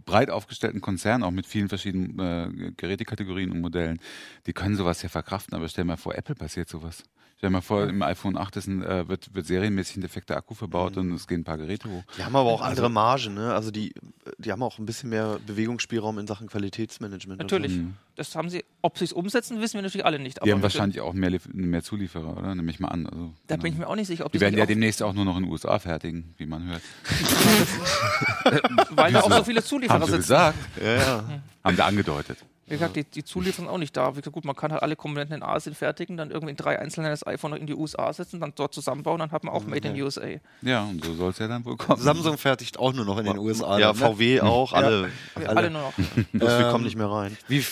[0.05, 4.01] breit aufgestellten Konzern, auch mit vielen verschiedenen äh, Gerätekategorien und Modellen,
[4.47, 7.05] die können sowas ja verkraften, aber stell mir vor, Apple passiert sowas.
[7.41, 10.53] Stell mir vor, im iPhone 8 ist ein, äh, wird, wird serienmäßig ein defekter Akku
[10.53, 12.03] verbaut und es gehen ein paar Geräte hoch.
[12.19, 13.55] Die haben aber auch Also- andere Margen, ne?
[13.55, 13.95] Also die,
[14.37, 17.41] die haben auch ein bisschen mehr Bewegungsspielraum in Sachen Qualitätsmanagement.
[17.41, 17.45] so.
[17.57, 17.81] Natürlich.
[18.17, 20.39] Das haben sie, ob sie es umsetzen, wissen wir natürlich alle nicht.
[20.39, 20.45] Mhm.
[20.45, 22.55] Die haben wahrscheinlich auch mehr, mehr Zulieferer, oder?
[22.55, 23.07] Nehme ich mal an.
[23.07, 25.15] Also, Da bin ich mir auch nicht sicher, ob die werden ja auch- demnächst auch
[25.15, 26.83] nur noch in den USA fertigen, wie man hört.
[28.91, 30.23] weil da auch so viele Zulieferer Haben sie sitzen.
[30.23, 30.59] gesagt.
[30.85, 31.25] Ja, ja.
[31.65, 32.37] Haben sie angedeutet.
[32.71, 34.13] Wie gesagt, die, die Zulieferung auch nicht da.
[34.13, 36.79] Wie gesagt, gut, man kann halt alle Komponenten in Asien fertigen, dann irgendwie in drei
[36.79, 39.65] einzelne das iPhone noch in die USA setzen, dann dort zusammenbauen, dann hat man auch
[39.65, 40.23] Made in USA.
[40.63, 42.01] Ja, und so soll es ja dann wohl kommen.
[42.01, 43.77] Samsung fertigt auch nur noch in den USA.
[43.77, 44.15] Ja, dann, ne?
[44.15, 45.11] VW auch, alle.
[45.35, 45.59] Wir alle.
[45.59, 45.93] alle nur noch.
[45.95, 47.37] Bloß wir Ähm, kommen nicht mehr rein.
[47.49, 47.65] Wie,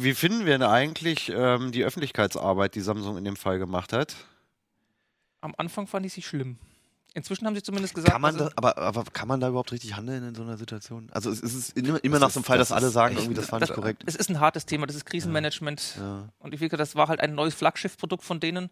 [0.00, 4.16] wie finden wir denn eigentlich ähm, die Öffentlichkeitsarbeit, die Samsung in dem Fall gemacht hat?
[5.42, 6.56] Am Anfang fand ich sie schlimm.
[7.14, 9.70] Inzwischen haben sie zumindest gesagt, Kann man also, da, aber, aber kann man da überhaupt
[9.72, 11.08] richtig handeln in so einer Situation?
[11.12, 13.52] Also es ist es immer, immer nach so einem Fall, dass alle sagen, irgendwie das
[13.52, 14.02] war nicht das, korrekt.
[14.06, 15.96] es ist ein hartes Thema, das ist Krisenmanagement.
[15.98, 16.28] Ja.
[16.38, 18.70] Und ich will das war halt ein neues Flaggschiffprodukt von denen.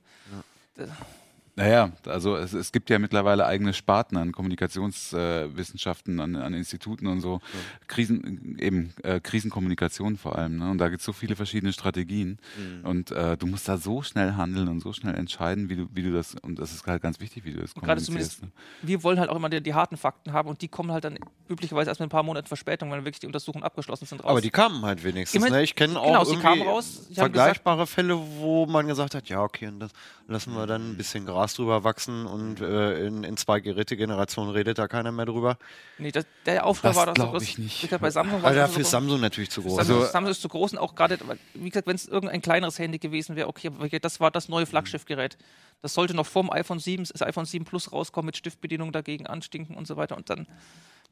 [1.57, 7.21] Naja, also es, es gibt ja mittlerweile eigene Sparten an Kommunikationswissenschaften, an, an Instituten und
[7.21, 7.41] so.
[7.87, 10.59] Krisen, eben äh, Krisenkommunikation vor allem.
[10.59, 10.71] Ne?
[10.71, 12.39] Und da gibt es so viele verschiedene Strategien.
[12.57, 12.87] Mhm.
[12.87, 16.03] Und äh, du musst da so schnell handeln und so schnell entscheiden, wie du, wie
[16.03, 18.39] du das, und das ist halt ganz wichtig, wie du das Und gerade kommunizierst.
[18.39, 21.05] zumindest, wir wollen halt auch immer die, die harten Fakten haben und die kommen halt
[21.05, 24.23] dann üblicherweise erst mit ein paar Monaten Verspätung, wenn wirklich die Untersuchungen abgeschlossen sind.
[24.25, 24.31] Raus.
[24.31, 25.37] Aber die kamen halt wenigstens.
[25.37, 25.63] Immerhin- Ne?
[25.65, 29.43] Ich kenne auch genau, sie irgendwie kamen raus, vergleichbare Fälle, wo man gesagt hat, ja
[29.43, 29.91] okay, und das
[30.29, 34.79] lassen wir dann ein bisschen Gras drüber wachsen und äh, in, in zwei Gerätegenerationen redet
[34.79, 35.57] da keiner mehr drüber.
[35.97, 37.43] nee, das, der Das war doch so groß.
[37.43, 37.81] ich nicht.
[37.81, 39.77] Gesagt, bei Samsung war Weil es dafür ist Samsung natürlich zu groß.
[39.77, 41.19] Samsung, Also- Samsung ist zu groß und auch gerade,
[41.55, 45.39] wie gesagt, wenn es irgendein kleineres Handy gewesen wäre, okay, das war das neue Flaggschiffgerät.
[45.81, 49.77] Das sollte noch vorm iPhone 7, das iPhone 7 Plus rauskommen mit Stiftbedienung dagegen anstinken
[49.77, 50.47] und so weiter und dann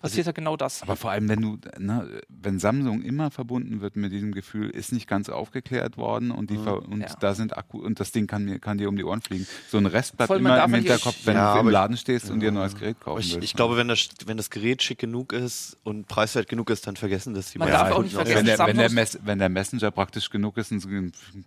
[0.01, 0.83] passiert ja genau das.
[0.83, 4.93] Aber vor allem, wenn du, ne, wenn Samsung immer verbunden wird mit diesem Gefühl, ist
[4.93, 7.09] nicht ganz aufgeklärt worden und die ver und Ja.
[7.21, 9.47] da sind Akku und das Ding kann mir kann dir um die Ohren fliegen.
[9.69, 12.31] So ein Rest bleibt Voll, immer im ja Hinterkopf, wenn Ja, du im Laden stehst
[12.31, 13.45] und dir ein neues Gerät kaufen ich, willst.
[13.45, 16.97] ich glaube, wenn das, wenn das Gerät schick genug ist und preiswert genug ist, dann
[16.97, 18.23] vergessen das die Man meisten darf auch Kunden nicht auch.
[18.25, 20.83] vergessen, wenn, der, wenn, der Samsung- Mess, wenn der Messenger praktisch genug ist und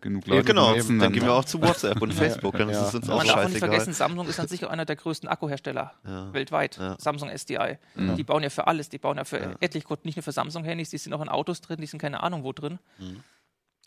[0.01, 2.77] genug Leute Ja, genau, benutzen, dann gehen wir auch zu WhatsApp und Facebook, dann ist
[2.77, 4.95] es uns auch Man darf auch nicht vergessen, Samsung ist an sich auch einer der
[4.95, 5.93] größten Akkuhersteller
[6.31, 6.77] weltweit.
[6.77, 6.95] Ja.
[6.99, 7.77] Samsung SDI.
[8.17, 8.89] Die bauen ja für alles.
[8.89, 11.61] Die bauen ja für etliche Kunden, nicht nur für Samsung-Handys, die sind auch in Autos
[11.61, 12.79] drin, die sind keine Ahnung wo drin.
[12.99, 13.23] Mhm.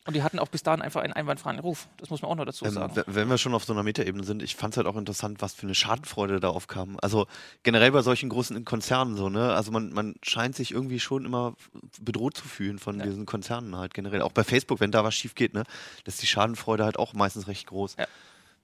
[0.06, 1.88] Und die hatten auch bis dahin einfach einen einwandfreien Ruf.
[1.96, 3.02] Das muss man auch noch dazu Ähm, sagen.
[3.06, 5.54] wenn wir schon auf so einer Metaebene sind, ich fand es halt auch interessant, was
[5.54, 6.98] für eine Schadenfreude da aufkam.
[7.00, 7.26] Also
[7.62, 9.54] generell bei solchen großen Konzernen so, ne?
[9.54, 11.54] Also man, man scheint sich irgendwie schon immer
[12.02, 13.06] bedroht zu fühlen von Ja.
[13.06, 14.20] diesen Konzernen halt generell.
[14.20, 15.62] Auch bei Facebook, wenn da was schief geht, ne?
[16.04, 17.96] Das ist die Schadenfreude halt auch meistens recht groß.
[17.98, 18.06] Ja.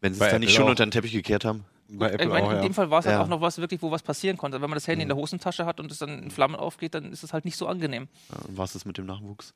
[0.02, 0.70] Wenn sie es dann nicht schon auch.
[0.70, 1.64] unter den Teppich gekehrt haben.
[1.92, 3.12] Bei ich meine, in dem Fall war es Ja.
[3.12, 4.60] halt auch noch was wirklich, wo was passieren konnte.
[4.60, 7.12] Wenn man das Handy in der Hosentasche hat und es dann in Flammen aufgeht, dann
[7.12, 8.08] ist es halt nicht so angenehm.
[8.30, 9.54] Ja, und was ist mit dem Nachwuchs?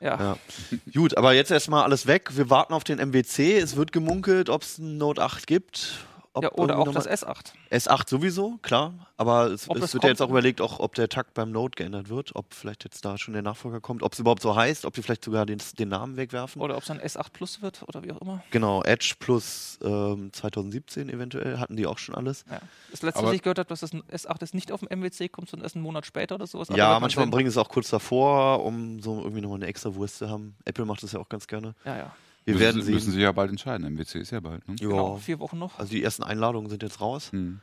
[0.00, 0.18] Ja.
[0.20, 0.36] Ja.
[0.94, 2.36] Gut, aber jetzt erstmal alles weg.
[2.36, 3.58] Wir warten auf den MWC.
[3.58, 6.04] Es wird gemunkelt, ob es ein Note 8 gibt.
[6.36, 7.52] Ob ja oder auch das noch mal- S8.
[7.70, 8.92] S8 sowieso, klar.
[9.16, 12.10] Aber es, es wird ja jetzt auch überlegt, auch, ob der Takt beim Note geändert
[12.10, 12.36] wird.
[12.36, 14.02] Ob vielleicht jetzt da schon der Nachfolger kommt.
[14.02, 14.84] Ob es überhaupt so heißt.
[14.84, 16.60] Ob die vielleicht sogar den, den Namen wegwerfen.
[16.60, 18.42] Oder ob es ein S8 Plus wird oder wie auch immer.
[18.50, 21.58] Genau, Edge plus ähm, 2017 eventuell.
[21.58, 22.44] Hatten die auch schon alles.
[22.50, 22.60] Ja.
[22.90, 25.28] Das letzte, Aber- was ich gehört habe, dass das S8 jetzt nicht auf dem MWC
[25.30, 26.68] kommt, sondern erst einen Monat später oder sowas.
[26.76, 29.94] Ja, man manchmal bringen sie es auch kurz davor, um so irgendwie nochmal eine extra
[29.94, 30.54] Wurst zu haben.
[30.66, 31.74] Apple macht das ja auch ganz gerne.
[31.86, 32.14] Ja, ja.
[32.46, 32.94] Wir müssen, werden sie- sehen.
[32.94, 33.86] müssen sich ja bald entscheiden.
[33.86, 34.66] MWC ist ja bald.
[34.68, 34.76] Ne?
[34.80, 34.88] Ja.
[34.88, 35.78] Genau, vier Wochen noch.
[35.78, 37.30] Also die ersten Einladungen sind jetzt raus.
[37.32, 37.60] Hm.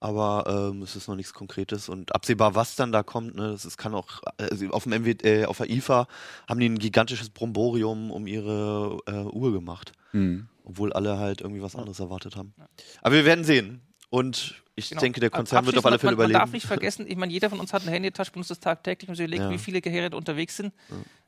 [0.00, 3.36] aber ähm, es ist noch nichts Konkretes und absehbar, was dann da kommt.
[3.36, 6.08] Ne, das ist, kann auch also auf dem MW, äh, auf der IFA
[6.48, 10.48] haben die ein gigantisches Bromborium um ihre äh, Uhr gemacht, Hm.
[10.64, 12.52] obwohl alle halt irgendwie was anderes erwartet haben.
[13.00, 15.00] Aber wir werden sehen und ich Genau.
[15.00, 16.52] denke, der Konzern wird auf alle Fälle man, man darf überleben.
[16.56, 19.24] nicht vergessen, ich meine, jeder von uns hat ein Handytasche, benutzt es tagtäglich und sich
[19.24, 19.50] überlegt, Ja.
[19.50, 20.72] wie viele Geräte unterwegs sind.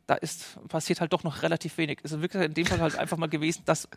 [0.07, 1.98] Da ist, passiert halt doch noch relativ wenig.
[2.02, 3.88] Es ist wirklich in dem Fall halt einfach mal gewesen, dass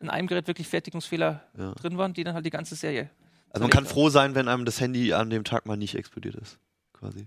[0.00, 1.72] in einem Gerät wirklich Fertigungsfehler Ja.
[1.72, 3.08] drin waren, die dann halt die ganze Serie.
[3.50, 6.34] Also man kann froh sein, wenn einem das Handy an dem Tag mal nicht explodiert
[6.34, 6.58] ist,
[6.92, 7.26] quasi.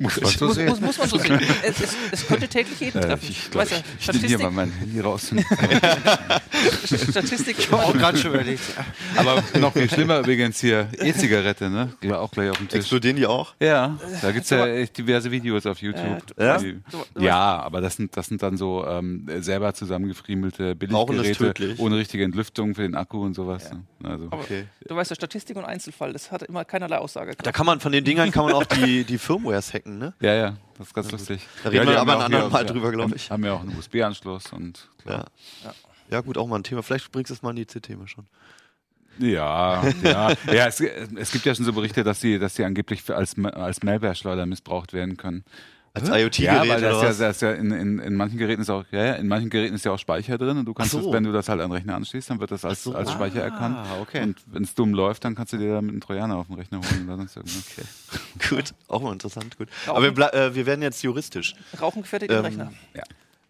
[0.00, 0.68] Muss man so Muss, sehen.
[0.68, 1.38] muss, muss man so sehen.
[1.62, 3.26] es, es, es könnte täglich jeden treffen.
[3.28, 5.30] ich Du weißt ja, ich nehme hier mal mein Handy raus.
[7.10, 8.62] Statistik auch gerade schon überlegt.
[9.16, 11.92] Aber noch viel schlimmer übrigens hier E-Zigarette, ne?
[12.02, 12.80] Die war auch gleich auf dem Tisch.
[12.80, 13.54] Explodieren die auch?
[13.60, 16.22] Ja, da gibt es ja echt diverse Videos auf YouTube.
[16.38, 16.58] Äh, Ja?
[16.58, 16.72] Du-
[17.14, 22.24] du ja, aber das sind, das sind dann so ähm, selber zusammengefriemelte Billiggeräte ohne richtige
[22.24, 23.70] Entlüftung für den Akku und sowas.
[23.70, 23.82] ne?
[24.02, 24.64] Also, Aber Okay.
[24.86, 27.32] du weißt ja, Statistik und Einzelfall, das hat immer keinerlei Aussage.
[27.42, 30.14] Da kann man von den Dingern kann man auch die, die Firmwares hacken, ne?
[30.20, 31.44] ja, ja, das ist ganz lustig.
[31.64, 33.30] Da reden ja, wir die aber ein andermal hier- drüber, glaub haben- ich.
[33.32, 35.26] Haben ja auch einen USB-Anschluss und klar.
[35.64, 35.74] Ja.
[36.10, 36.82] Ja, gut, auch mal ein Thema.
[36.84, 38.26] Vielleicht bringst du es mal in die CT schon.
[39.18, 40.66] Ja, ja, ja.
[40.66, 44.44] es, es gibt ja schon so Berichte, dass die, dass die angeblich als, als Malware-Schleuder
[44.44, 45.44] missbraucht werden können.
[45.96, 47.18] Als Ja, IoT-Gerät weil das oder ja, was?
[47.18, 49.84] das ja in, in, in manchen Geräten ist auch, ja, ja, in manchen Geräten ist
[49.84, 51.00] ja auch Speicher drin und du kannst so.
[51.00, 52.96] das, wenn du das halt an den Rechner anschließt, dann wird das als, so.
[52.96, 53.76] als Speicher erkannt.
[53.78, 54.24] Ah, okay.
[54.24, 56.78] Und wenn es dumm läuft, dann kannst du dir damit einen Trojaner auf den Rechner
[56.80, 57.64] holen oder sonst irgendwas.
[58.50, 59.68] Gut, auch mal interessant, gut.
[59.86, 59.96] Rauchen.
[59.96, 61.54] Aber wir, äh, wir werden jetzt juristisch.
[61.80, 62.72] Rauchen gefährdet den Ähm, Rechner.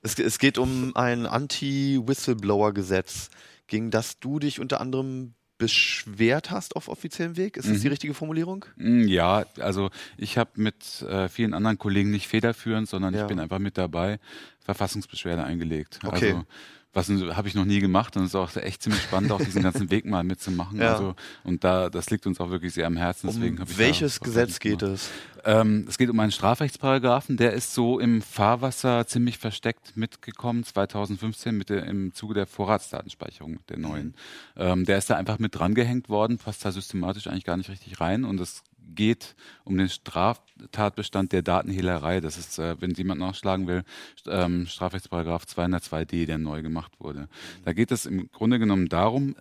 [0.02, 3.30] Es, es geht um ein Anti-Whistleblower-Gesetz,
[3.68, 7.56] gegen das du dich unter anderem beschwert hast auf offiziellem Weg.
[7.56, 7.82] Ist das Mhm.
[7.82, 8.64] die richtige Formulierung?
[8.76, 13.22] Mm, Ja, also ich habe mit äh, vielen anderen Kollegen nicht federführend, sondern Ja.
[13.22, 14.18] ich bin einfach mit dabei,
[14.64, 16.00] Verfassungsbeschwerde eingelegt.
[16.04, 16.32] Okay.
[16.32, 16.44] Also
[16.94, 19.62] was habe ich noch nie gemacht und es ist auch echt ziemlich spannend, auch diesen
[19.62, 20.74] ganzen Weg mal mitzumachen.
[20.84, 20.94] Ja.
[20.94, 23.28] Also und da das liegt uns auch wirklich sehr am Herzen.
[23.28, 25.08] Deswegen um welches Gesetz geht es?
[25.44, 31.56] Ähm, es geht um einen Strafrechtsparagraphen, der ist so im Fahrwasser ziemlich versteckt mitgekommen, 2015
[31.56, 34.14] mit der, im Zuge der Vorratsdatenspeicherung der neuen.
[34.56, 38.00] Ähm, der ist da einfach mit drangehängt worden, passt da systematisch eigentlich gar nicht richtig
[38.00, 38.62] rein und es
[38.94, 42.20] geht um den Straftatbestand der Datenhehlerei.
[42.20, 43.84] Das ist, äh, wenn jemand nachschlagen will,
[44.26, 47.28] ähm, Strafrechtsparagraph 202d, der neu gemacht wurde.
[47.64, 49.34] Da geht es im Grunde genommen darum,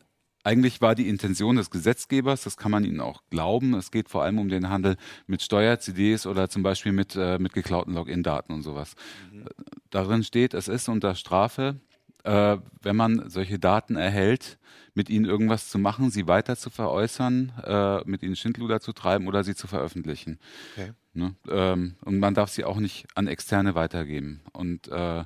[0.44, 4.24] eigentlich war die Intention des Gesetzgebers, das kann man ihnen auch glauben, es geht vor
[4.24, 8.62] allem um den Handel mit Steuer-CDs oder zum Beispiel mit, äh, mit geklauten Login-Daten und
[8.62, 8.96] sowas.
[9.34, 9.50] Äh,
[9.90, 11.80] Darin steht, es ist unter Strafe,
[12.24, 14.58] äh, wenn man solche Daten erhält,
[14.94, 19.28] mit ihnen irgendwas zu machen, sie weiter zu veräußern, äh, mit ihnen Schindluder zu treiben
[19.28, 20.40] oder sie zu veröffentlichen.
[20.74, 20.92] Okay.
[21.14, 21.36] Ne?
[21.50, 24.42] Ähm, und man darf sie auch nicht an Externe weitergeben.
[24.52, 25.24] Und äh,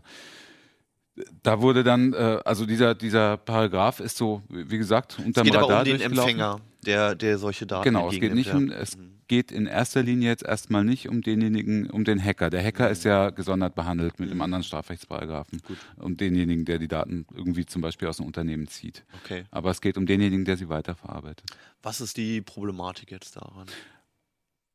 [1.43, 5.55] da wurde dann, äh, also dieser, dieser Paragraph ist so, wie gesagt, Es unterm geht
[5.55, 6.01] aber um den.
[6.01, 8.97] Empfänger, der, der solche Daten Genau, es geht nicht um, es.
[8.97, 9.11] Mhm.
[9.28, 12.49] geht in erster Linie jetzt erstmal nicht um denjenigen, um den Hacker.
[12.49, 15.61] Der Hacker ist ja gesondert behandelt mit dem anderen Strafrechtsparagraphen.
[15.68, 15.78] Gut.
[15.97, 19.03] Und denjenigen, der die Daten irgendwie zum Beispiel aus dem Unternehmen zieht.
[19.24, 19.43] Okay.
[19.51, 21.45] Aber es geht um denjenigen, der sie weiterverarbeitet.
[21.82, 23.68] Was ist die Problematik jetzt daran?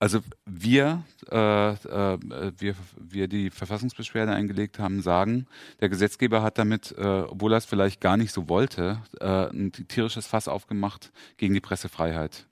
[0.02, 2.18] Also wir, äh, äh,
[2.58, 5.46] wir, wir die Verfassungsbeschwerde eingelegt haben, sagen,
[5.80, 9.70] der Gesetzgeber hat damit, äh, obwohl er es vielleicht gar nicht so wollte, äh, ein
[9.70, 12.48] tierisches Fass aufgemacht gegen die Pressefreiheit.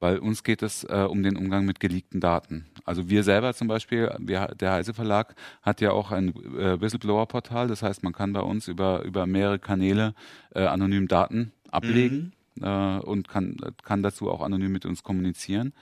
[0.00, 2.66] Weil uns geht es äh, um den Umgang mit geleakten Daten.
[2.84, 7.68] Also wir selber zum Beispiel, wir, der Heise Verlag hat ja auch ein äh, Whistleblower-Portal.
[7.68, 10.12] Das heißt, man kann bei uns über, über mehrere Kanäle
[10.52, 15.72] anonym Daten ablegen äh, und kann, kann dazu auch anonym mit uns kommunizieren.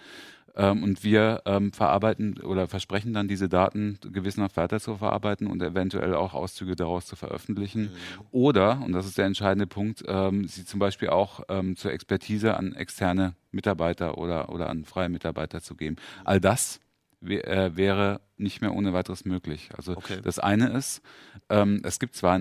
[0.57, 5.63] Ähm, und wir ähm, verarbeiten oder versprechen dann, diese Daten gewissenhaft weiter zu verarbeiten und
[5.63, 7.91] eventuell auch Auszüge daraus zu veröffentlichen.
[8.31, 12.57] Oder, und das ist der entscheidende Punkt, ähm, sie zum Beispiel auch ähm, zur Expertise
[12.57, 15.97] an externe Mitarbeiter oder, oder an freie Mitarbeiter zu geben.
[16.25, 16.81] All das
[17.23, 19.69] äh, wäre nicht mehr ohne weiteres möglich.
[19.77, 20.21] Also Okay.
[20.23, 21.03] das eine ist,
[21.49, 22.35] ähm, es gibt zwar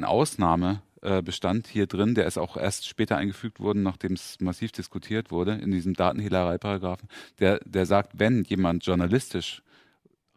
[1.01, 5.31] einen Ausnahmebestand hier drin, der ist auch erst später eingefügt worden, nachdem es massiv diskutiert
[5.31, 7.07] wurde, in diesem Datenhehlerei-Paragraphen,
[7.39, 9.61] der, der sagt, wenn jemand journalistisch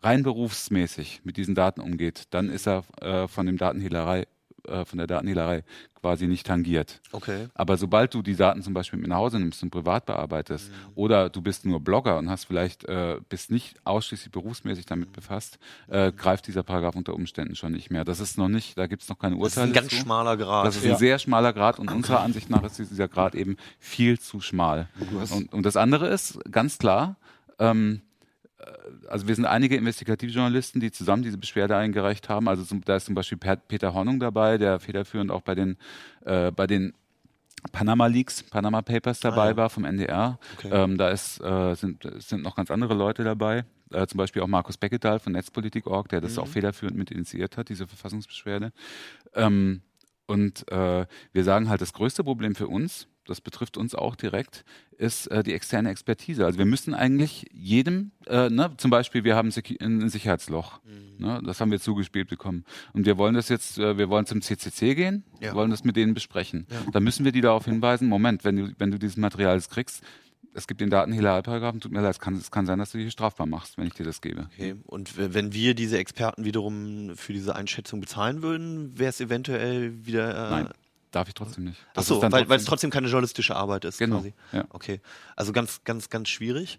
[0.03, 4.27] rein berufsmäßig mit diesen Daten umgeht, dann ist er äh, von dem Datenhehlerei,
[4.69, 5.65] äh, von der Datenhehlerei
[6.01, 7.01] quasi nicht tangiert.
[7.13, 7.49] Okay.
[7.55, 10.75] Aber sobald du die Daten zum Beispiel mit nach Hause nimmst und privat bearbeitest, Mhm.
[10.97, 15.13] oder du bist nur Blogger und hast vielleicht äh, bist nicht ausschließlich berufsmäßig damit Mhm.
[15.13, 15.59] befasst,
[15.89, 18.05] äh, greift dieser Paragraph unter Umständen schon nicht mehr.
[18.05, 19.71] Das ist noch nicht, da gibt es noch keine Das ist Urteile.
[19.71, 19.97] ein ganz zu.
[19.97, 20.67] schmaler Grad.
[20.67, 24.19] Das ist ein sehr schmaler Grad und unserer Ansicht nach ist dieser Grad eben viel
[24.19, 24.89] zu schmal.
[25.31, 27.17] Und, und das andere ist ganz klar,
[27.61, 28.12] ähm, äh,
[29.09, 32.49] also wir sind einige Investigativjournalisten, die zusammen diese Beschwerde eingereicht haben.
[32.49, 35.77] Also zum, da ist zum Beispiel Peter Hornung dabei, der federführend auch bei den,
[36.25, 36.95] äh, bei den
[37.71, 39.57] Panama Leaks, Panama Papers dabei Ah, ja.
[39.57, 40.39] war vom NDR.
[40.59, 40.69] Okay.
[40.73, 43.65] Ähm, da ist, äh, sind, sind noch ganz andere Leute dabei.
[43.93, 46.25] Äh, zum Beispiel auch Markus Beckedahl von Netzpolitik.org, der Mhm.
[46.25, 48.73] das auch federführend mit initiiert hat, diese Verfassungsbeschwerde.
[49.35, 49.83] Ähm,
[50.27, 54.65] und äh, wir sagen halt, das größte Problem für uns, das betrifft uns auch direkt,
[54.99, 56.45] ist äh, die externe Expertise.
[56.45, 59.51] Also wir müssen eigentlich jedem, äh, ne, zum Beispiel, wir haben
[59.81, 61.25] ein Sicherheitsloch, Mhm.
[61.27, 62.65] ne, das haben wir zugespielt bekommen.
[62.93, 65.55] Und wir wollen das jetzt, äh, wir wollen zum CCC gehen, Ja.
[65.55, 66.67] wollen das mit denen besprechen.
[66.93, 70.03] Dann müssen wir die darauf hinweisen, Moment, wenn du, wenn du dieses Material kriegst,
[70.55, 73.11] es gibt den Datenhehlerei-Paragraphen, tut mir leid, es kann, es kann sein, dass du dich
[73.11, 74.49] strafbar machst, wenn ich dir das gebe.
[74.53, 74.75] Okay.
[74.85, 80.31] Und wenn wir diese Experten wiederum für diese Einschätzung bezahlen würden, wäre es eventuell wieder.
[80.31, 80.69] Äh, Nein,
[81.13, 81.79] darf ich trotzdem nicht.
[81.91, 83.99] Ach Das so, ist dann weil weil es trotzdem- keine journalistische Arbeit ist.
[83.99, 84.35] Genau, Quasi.
[84.53, 84.65] ja.
[84.71, 85.01] Okay.
[85.37, 86.79] Also ganz, ganz, ganz schwierig.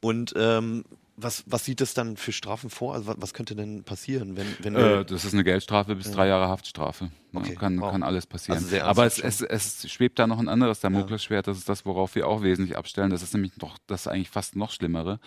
[0.00, 0.84] Und ähm,
[1.22, 2.94] was, was sieht es dann für Strafen vor?
[2.94, 6.26] Also was, was könnte denn passieren, wenn, wenn Äh, das ist eine Geldstrafe bis drei
[6.28, 7.10] Jahre Haftstrafe.
[7.34, 7.90] Okay, kann, wow.
[7.92, 8.56] kann alles passieren.
[8.64, 11.46] Also Aber es, es, es schwebt da noch ein anderes Damoklesschwert.
[11.46, 13.10] Das ist das, worauf wir auch wesentlich abstellen.
[13.10, 15.20] Das ist nämlich noch, das eigentlich fast noch Schlimmere.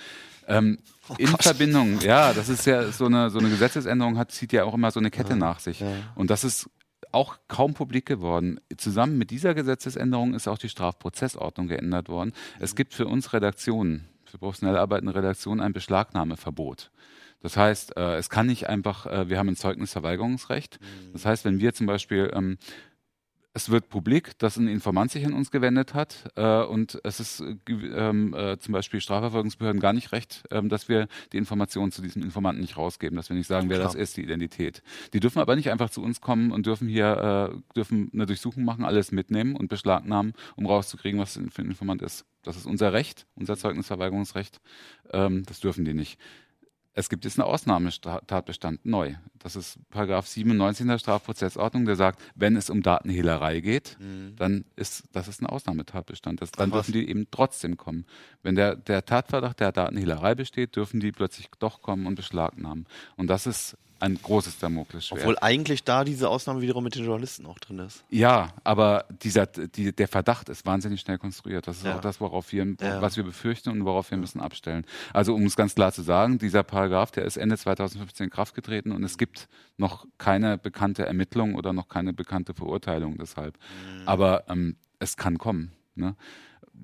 [0.48, 0.80] Ähm,
[1.10, 4.64] Oh in Verbindung, ja, das ist ja so eine, so eine Gesetzesänderung hat, zieht ja
[4.64, 5.84] auch immer so eine Kette nach sich.
[6.16, 6.70] Und das ist
[7.14, 8.60] auch kaum publik geworden.
[8.78, 12.30] Zusammen mit dieser Gesetzesänderung ist auch die Strafprozessordnung geändert worden.
[12.30, 12.64] Mhm.
[12.64, 16.92] Es gibt für uns Redaktionen, für professionell arbeitende Redaktionen ein Beschlagnahmeverbot.
[17.42, 20.80] Das heißt, äh, es kann nicht einfach, äh, wir haben ein Zeugnisverweigerungsrecht.
[21.12, 22.58] Das heißt, wenn wir zum Beispiel ähm,
[23.54, 27.42] es wird publik, dass ein Informant sich an uns gewendet hat äh, und es ist
[27.42, 32.02] äh, ähm, äh, zum Beispiel Strafverfolgungsbehörden gar nicht recht, ähm, dass wir die Informationen zu
[32.02, 33.90] diesem Informanten nicht rausgeben, dass wir nicht sagen, wer Klar.
[33.90, 34.82] das ist, die Identität.
[35.14, 38.64] Die dürfen aber nicht einfach zu uns kommen und dürfen hier äh, dürfen eine Durchsuchung
[38.66, 42.26] machen, alles mitnehmen und beschlagnahmen, um rauszukriegen, was für ein Informant ist.
[42.44, 44.60] Das ist unser Recht, unser Zeugnisverweigerungsrecht.
[45.12, 46.20] Ähm, das dürfen die nicht.
[46.96, 49.16] Es gibt jetzt einen Ausnahmetatbestand neu.
[49.40, 54.36] Das ist Paragraph 97 der Strafprozessordnung, der sagt, wenn es um Datenhehlerei geht, mhm.
[54.36, 56.42] dann ist das ist ein Ausnahmetatbestand.
[56.42, 58.06] Das, dann Ach, dürfen die eben trotzdem kommen.
[58.44, 62.86] Wenn der, der Tatverdacht der Datenhehlerei besteht, dürfen die plötzlich doch kommen und beschlagnahmen.
[63.18, 65.22] Und das ist ein großes Damoklesschwert.
[65.22, 68.04] Obwohl eigentlich da diese Ausnahme wiederum mit den Journalisten auch drin ist.
[68.10, 71.68] Ja, aber dieser, die, der Verdacht ist wahnsinnig schnell konstruiert.
[71.68, 71.96] Das ist ja.
[71.96, 73.02] auch das, worauf wir, ja.
[73.02, 74.86] was wir befürchten und worauf wir müssen abstellen.
[75.14, 78.56] Also um es ganz klar zu sagen, dieser Paragraph, der ist Ende 2015 in Kraft
[78.56, 79.48] getreten und es gibt
[79.78, 83.58] noch keine bekannte Ermittlung oder noch keine bekannte Verurteilung deshalb.
[83.58, 84.08] Mhm.
[84.08, 85.72] Aber ähm, es kann kommen.
[85.96, 86.16] Ne?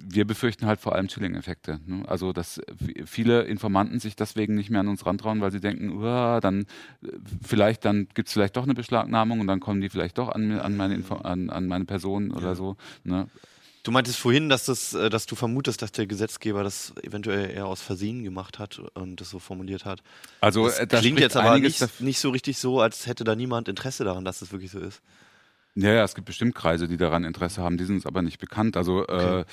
[0.01, 1.79] Wir befürchten halt vor allem Chilling-Effekte.
[1.85, 2.03] Ne?
[2.07, 2.61] Also, dass
[3.05, 6.65] viele Informanten sich deswegen nicht mehr an uns rantrauen, weil sie denken, dann
[7.45, 10.59] vielleicht, dann gibt es vielleicht doch eine Beschlagnahmung und dann kommen die vielleicht doch an,
[10.59, 12.77] an, meine, Info an, an meine Person oder so.
[13.03, 13.27] Ne?
[13.83, 17.65] Du meintest vorhin, dass, das, äh, dass du vermutest, dass der Gesetzgeber das eventuell eher
[17.65, 20.03] aus Versehen gemacht hat und das so formuliert hat.
[20.41, 23.67] Also das, das klingt jetzt aber nicht, nicht so richtig so, als hätte da niemand
[23.69, 25.01] Interesse daran, dass das wirklich so ist.
[25.75, 28.39] Ja, ja, es gibt bestimmt Kreise, die daran Interesse haben, die sind uns aber nicht
[28.39, 28.75] bekannt.
[28.75, 29.41] Also okay.
[29.41, 29.45] äh,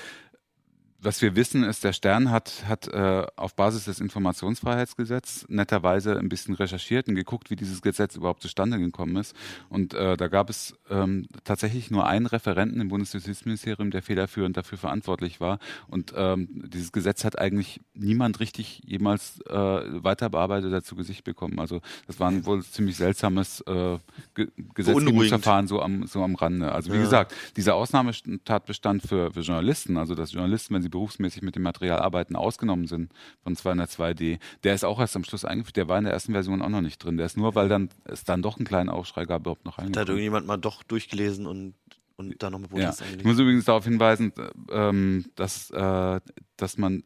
[1.07, 6.27] was wir wissen, ist, der Stern hat, hat äh, auf Basis des Informationsfreiheitsgesetzes netterweise ein
[6.27, 9.33] bisschen recherchiert und geguckt, wie dieses Gesetz überhaupt zustande gekommen ist.
[9.69, 14.77] Und äh, da gab es ähm, tatsächlich nur einen Referenten im Bundesjustizministerium, der federführend dafür
[14.77, 15.59] verantwortlich war.
[15.87, 21.23] Und ähm, dieses Gesetz hat eigentlich niemand richtig jemals äh, weiter bearbeitet oder zu Gesicht
[21.23, 21.57] bekommen.
[21.59, 23.97] Also das war ein wohl ziemlich seltsames äh,
[24.35, 26.73] Ge Gesetzgebungsverfahren so am, so am Rande.
[26.73, 27.03] Also wie ja.
[27.03, 31.99] gesagt, dieser Ausnahmetatbestand für, für Journalisten, also dass Journalisten, wenn sie berufsmäßig mit dem Material
[31.99, 33.11] arbeiten, ausgenommen sind
[33.43, 35.77] von 202D, der ist auch erst am Schluss eingeführt.
[35.77, 37.17] Der war in der ersten Version auch noch nicht drin.
[37.17, 40.01] Der ist nur, weil dann es dann doch einen kleinen Aufschrei gab, überhaupt noch eingeführt.
[40.01, 41.75] Hat irgendjemand mal doch durchgelesen und
[42.15, 42.95] und dann nochmal ja.
[43.15, 44.33] Ich muss übrigens darauf hinweisen,
[44.71, 46.19] ähm, dass, äh,
[46.55, 47.03] dass man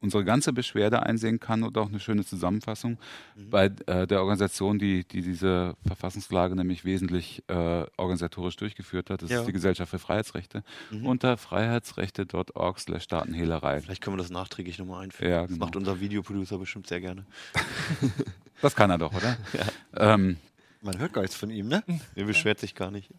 [0.00, 2.98] unsere ganze Beschwerde einsehen kann und auch eine schöne Zusammenfassung
[3.34, 3.50] mhm.
[3.50, 9.22] bei äh, der Organisation, die, die diese Verfassungslage nämlich wesentlich äh, organisatorisch durchgeführt hat.
[9.22, 9.40] Das ja.
[9.40, 11.06] ist die Gesellschaft für Freiheitsrechte mhm.
[11.06, 13.80] unter freiheitsrechte.org slash Datenhehlerei.
[13.80, 15.30] Vielleicht können wir das nachträglich nochmal einführen.
[15.30, 15.48] Ja, genau.
[15.48, 17.26] Das macht unser Videoproducer bestimmt sehr gerne.
[18.62, 19.36] das kann er doch, oder?
[19.52, 20.14] Ja.
[20.14, 20.36] Ähm,
[20.82, 21.82] Man hört gar nichts von ihm, ne?
[22.14, 23.10] Er beschwert sich gar nicht.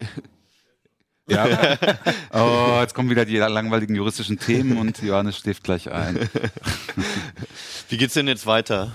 [1.30, 1.78] Ja.
[2.32, 6.16] Oh, jetzt kommen wieder die langweiligen juristischen Themen und Johannes schläft gleich ein.
[7.88, 8.92] Wie geht's denn jetzt weiter?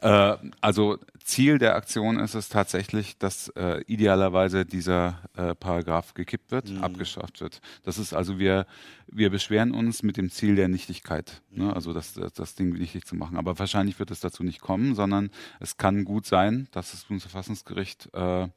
[0.00, 6.50] Äh, also Ziel der Aktion ist es tatsächlich, dass äh, idealerweise dieser äh, Paragraph gekippt
[6.50, 6.82] wird, mhm.
[6.82, 7.60] abgeschafft wird.
[7.84, 8.66] Das ist also wir
[9.10, 11.64] wir beschweren uns mit dem Ziel der Nichtigkeit, ne?
[11.64, 11.68] mhm.
[11.68, 11.76] ne?
[11.76, 13.36] also das, das, das Ding nichtig zu machen.
[13.36, 15.30] Aber wahrscheinlich wird es dazu nicht kommen, sondern
[15.60, 18.48] es kann gut sein, dass das Bundesverfassungsgericht äh,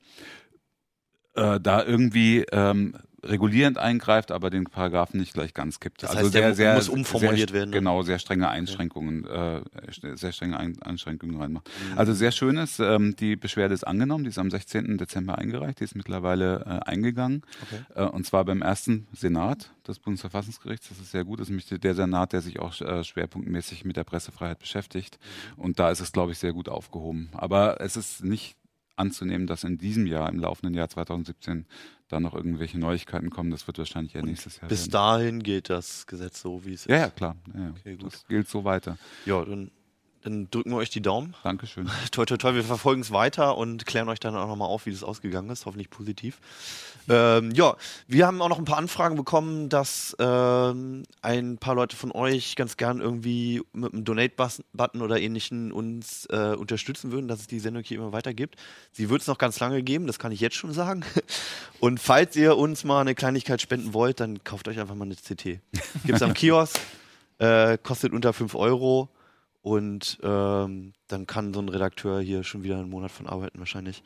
[1.36, 6.04] äh, da irgendwie ähm, regulierend eingreift, aber den Paragraphen nicht gleich ganz kippt.
[6.04, 7.70] Das also heißt, sehr, sehr, muss umformuliert sehr, werden.
[7.70, 7.78] Ne?
[7.78, 9.62] Genau, sehr strenge Einschränkungen, äh,
[10.16, 11.70] sehr strenge Ein Einschränkungen reinmacht.
[11.92, 11.98] Mhm.
[11.98, 14.98] Also sehr schön ist, ähm, die Beschwerde ist angenommen, die ist am 16.
[14.98, 17.44] Dezember eingereicht, die ist mittlerweile äh, eingegangen.
[17.64, 18.04] Okay.
[18.04, 20.90] Äh, und zwar beim ersten Senat des Bundesverfassungsgerichts.
[20.90, 21.40] Das ist sehr gut.
[21.40, 25.20] Das ist nämlich der Senat, der sich auch äh, schwerpunktmäßig mit der Pressefreiheit beschäftigt.
[25.58, 25.64] Mhm.
[25.64, 27.30] Und da ist es, glaube ich, sehr gut aufgehoben.
[27.34, 28.56] Aber es ist nicht
[29.02, 31.66] anzunehmen, dass in diesem Jahr, im laufenden Jahr 2017,
[32.08, 33.52] da noch irgendwelche Neuigkeiten kommen.
[33.52, 34.70] Das wird wahrscheinlich eher nächstes Jahr.
[34.70, 34.92] Bis werden.
[34.92, 36.90] dahin gilt das Gesetz so, wie es ist.
[36.90, 37.36] Ja, ja klar.
[37.54, 38.98] Ja, okay, das gilt so weiter.
[39.26, 39.72] Ja, dann
[40.24, 41.36] dann drücken wir euch die Daumen.
[41.44, 41.90] Dankeschön.
[42.12, 42.54] Toi, toi, toi.
[42.54, 45.66] Wir verfolgen es weiter und klären euch dann auch nochmal auf, wie das ausgegangen ist.
[45.66, 46.40] Hoffentlich positiv.
[47.10, 47.76] Ähm, ja,
[48.08, 52.56] wir haben auch noch ein paar Anfragen bekommen, dass ähm, ein paar Leute von euch
[52.56, 57.60] ganz gern irgendwie mit einem Donate-Button oder ähnlichen uns äh, unterstützen würden, dass es die
[57.60, 58.56] Sendung hier immer weitergibt.
[58.92, 61.04] Sie wird es noch ganz lange geben, das kann ich jetzt schon sagen.
[61.80, 65.16] Und falls ihr uns mal eine Kleinigkeit spenden wollt, dann kauft euch einfach mal eine
[65.16, 65.44] CT.
[65.44, 65.62] Gibt
[66.10, 66.80] es am Kiosk,
[67.40, 69.10] äh, kostet unter 5 Euro.
[69.64, 74.02] Und ähm, dann kann so ein Redakteur hier schon wieder einen Monat von arbeiten, wahrscheinlich.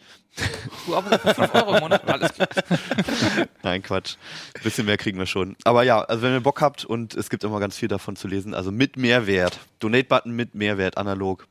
[0.86, 2.50] Du aber 5 Euro im Monat, alles klar.
[3.64, 4.18] Nein, Quatsch.
[4.56, 5.56] Ein bisschen mehr kriegen wir schon.
[5.64, 8.28] Aber ja, also wenn ihr Bock habt und es gibt immer ganz viel davon zu
[8.28, 9.60] lesen, also mit Mehrwert.
[9.80, 11.48] Donate-Button mit Mehrwert, analog.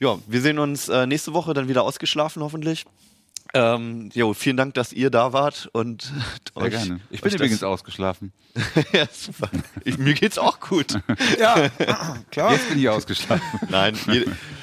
[0.00, 2.84] Ja, wir sehen uns äh, nächste Woche dann wieder ausgeschlafen, hoffentlich.
[3.52, 6.12] Ähm, jo, vielen Dank, dass ihr da wart und Sehr
[6.54, 7.00] euch, gerne.
[7.10, 8.32] Ich bin euch übrigens das, ausgeschlafen.
[8.92, 9.50] ja, super.
[9.84, 11.00] Ich, mir geht's auch gut.
[11.38, 11.68] Ja,
[12.30, 12.52] klar.
[12.52, 13.42] Jetzt bin ich ausgeschlafen.
[13.68, 13.96] Nein,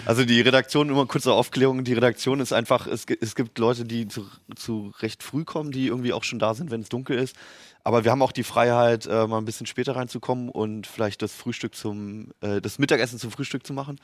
[0.06, 4.08] also die Redaktion, immer kurze Aufklärung, die Redaktion ist einfach, es, es gibt Leute, die
[4.08, 4.26] zu,
[4.56, 7.36] zu recht früh kommen, die irgendwie auch schon da sind, wenn es dunkel ist.
[7.84, 11.34] Aber wir haben auch die Freiheit, äh, mal ein bisschen später reinzukommen und vielleicht das
[11.34, 14.00] Frühstück zum, äh, das Mittagessen zum Frühstück zu machen.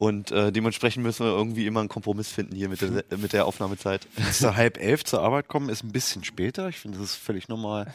[0.00, 3.44] Und äh, dementsprechend müssen wir irgendwie immer einen Kompromiss finden hier mit der, mit der
[3.44, 4.06] Aufnahmezeit.
[4.40, 6.70] Da halb elf zur Arbeit kommen, ist ein bisschen später.
[6.70, 7.92] Ich finde, das ist völlig normal.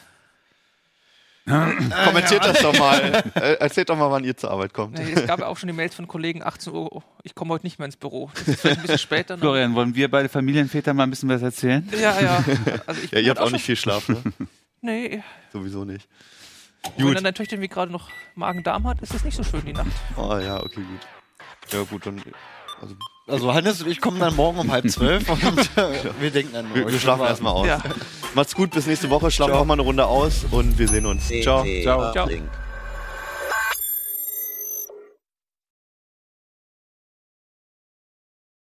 [1.46, 3.24] Kommentiert das doch mal.
[3.34, 4.96] Äh, erzählt doch mal, wann ihr zur Arbeit kommt.
[4.98, 7.52] Nee, es gab ja auch schon die Mails von Kollegen, 18 Uhr, oh, ich komme
[7.52, 8.30] heute nicht mehr ins Büro.
[8.34, 9.34] Das ist vielleicht ein bisschen später.
[9.34, 9.40] ne?
[9.40, 11.88] Florian, wollen wir beide Familienväter mal ein bisschen was erzählen?
[12.00, 12.44] Ja, ja.
[12.86, 14.22] Also ich Ja, ihr habt auch nicht viel Schlaf, ne?
[14.80, 16.06] Nee, Sowieso nicht.
[16.96, 17.16] wenn Gut.
[17.16, 19.90] dann natürlich irgendwie gerade noch Magen-Darm hat, ist es nicht so schön die Nacht.
[20.16, 21.15] Oh ja, okay, gut.
[21.72, 22.22] Ja, gut, dann.
[22.80, 22.94] Also,
[23.26, 26.66] Also Hannes und ich kommen dann morgen um halb zwölf und äh, wir denken an
[26.74, 27.66] wir, wir schlafen erstmal aus.
[27.66, 27.82] Ja.
[28.34, 29.30] Macht's gut, bis nächste Woche.
[29.30, 31.28] Schlafen auch mal eine Runde aus und wir sehen uns.
[31.42, 31.64] Ciao.
[31.82, 32.12] Ciao.
[32.12, 32.28] Ciao.